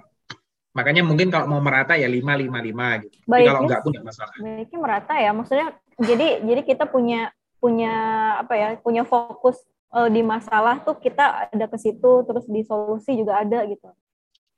[0.72, 3.16] Makanya mungkin kalau mau merata ya 5 5 5 gitu.
[3.26, 4.34] Baiknya, kalau enggak pun enggak masalah.
[4.36, 5.30] Baiknya merata ya.
[5.34, 5.66] Maksudnya
[6.00, 7.92] jadi jadi kita punya punya
[8.40, 8.68] apa ya?
[8.80, 9.60] Punya fokus
[9.92, 13.88] uh, di masalah tuh kita ada ke situ terus di solusi juga ada gitu.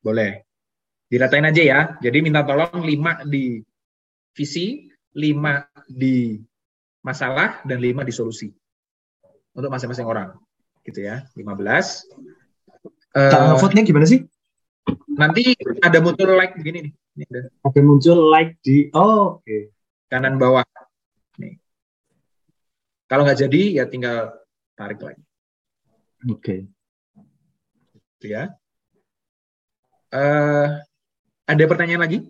[0.05, 0.47] Boleh.
[1.11, 1.81] Diratain aja ya.
[1.99, 3.59] Jadi minta tolong 5 di
[4.37, 6.39] visi, 5 di
[7.03, 8.49] masalah dan 5 di solusi.
[9.55, 10.44] Untuk masing-masing orang
[10.85, 11.49] gitu ya 15
[13.17, 14.25] uh, vote-nya gimana sih?
[15.15, 16.93] nanti ada muncul like begini nih.
[17.15, 17.41] Ini ada.
[17.71, 19.47] ada muncul like di oh, oke.
[19.47, 19.71] Okay.
[20.11, 20.67] kanan bawah.
[21.39, 21.59] Nih.
[23.07, 24.35] Kalau nggak jadi ya tinggal
[24.75, 25.21] tarik like.
[26.27, 26.43] Oke.
[26.43, 26.61] Okay.
[28.19, 28.51] gitu ya.
[30.15, 30.79] Uh,
[31.45, 32.23] ada pertanyaan lagi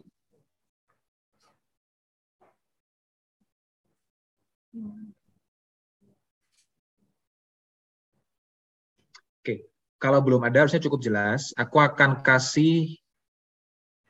[9.99, 11.55] kalau belum ada harusnya cukup jelas.
[11.57, 12.99] Aku akan kasih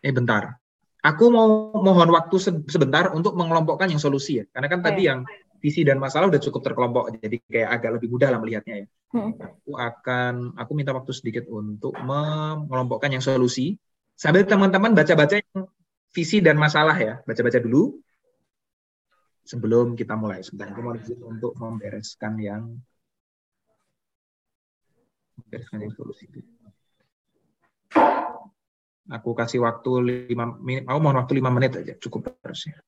[0.04, 0.58] eh bentar.
[1.04, 2.36] Aku mau mohon waktu
[2.68, 4.44] sebentar untuk mengelompokkan yang solusi ya.
[4.48, 4.88] Karena kan okay.
[4.88, 5.20] tadi yang
[5.60, 8.86] visi dan masalah udah cukup terkelompok jadi kayak agak lebih mudah lah melihatnya ya.
[9.16, 9.32] Hmm.
[9.36, 13.80] Aku akan aku minta waktu sedikit untuk mengelompokkan yang solusi
[14.12, 15.68] sambil teman-teman baca-baca yang
[16.12, 17.20] visi dan masalah ya.
[17.24, 17.96] Baca-baca dulu
[19.44, 20.40] sebelum kita mulai.
[20.40, 20.96] Sebentar aku mau
[21.28, 22.62] untuk membereskan yang
[25.54, 25.94] bereskan yang
[29.14, 29.90] aku kasih waktu
[30.26, 32.82] lima menit mau mohon waktu lima menit aja cukup harusnya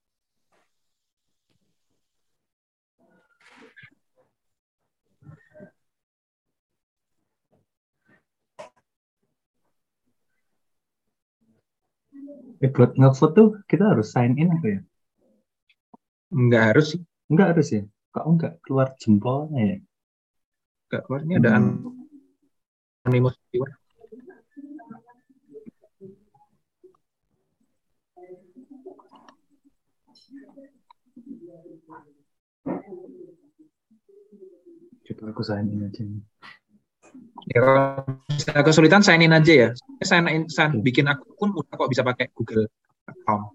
[12.57, 14.81] Eh, buat ngevote tuh kita harus sign in apa ya?
[16.33, 17.01] Enggak harus sih.
[17.29, 17.83] Enggak harus ya?
[18.17, 19.79] Kok enggak keluar jempolnya ya?
[20.89, 22.06] Enggak keluar, ini ada hmm.
[23.07, 23.71] Anonymous viewer.
[35.07, 36.03] Coba aku sign in aja.
[37.47, 39.69] Ya, kalau kesulitan sign in aja ya.
[40.03, 42.67] Sign in, sign, bikin akun mudah kok bisa pakai Google
[43.07, 43.55] account.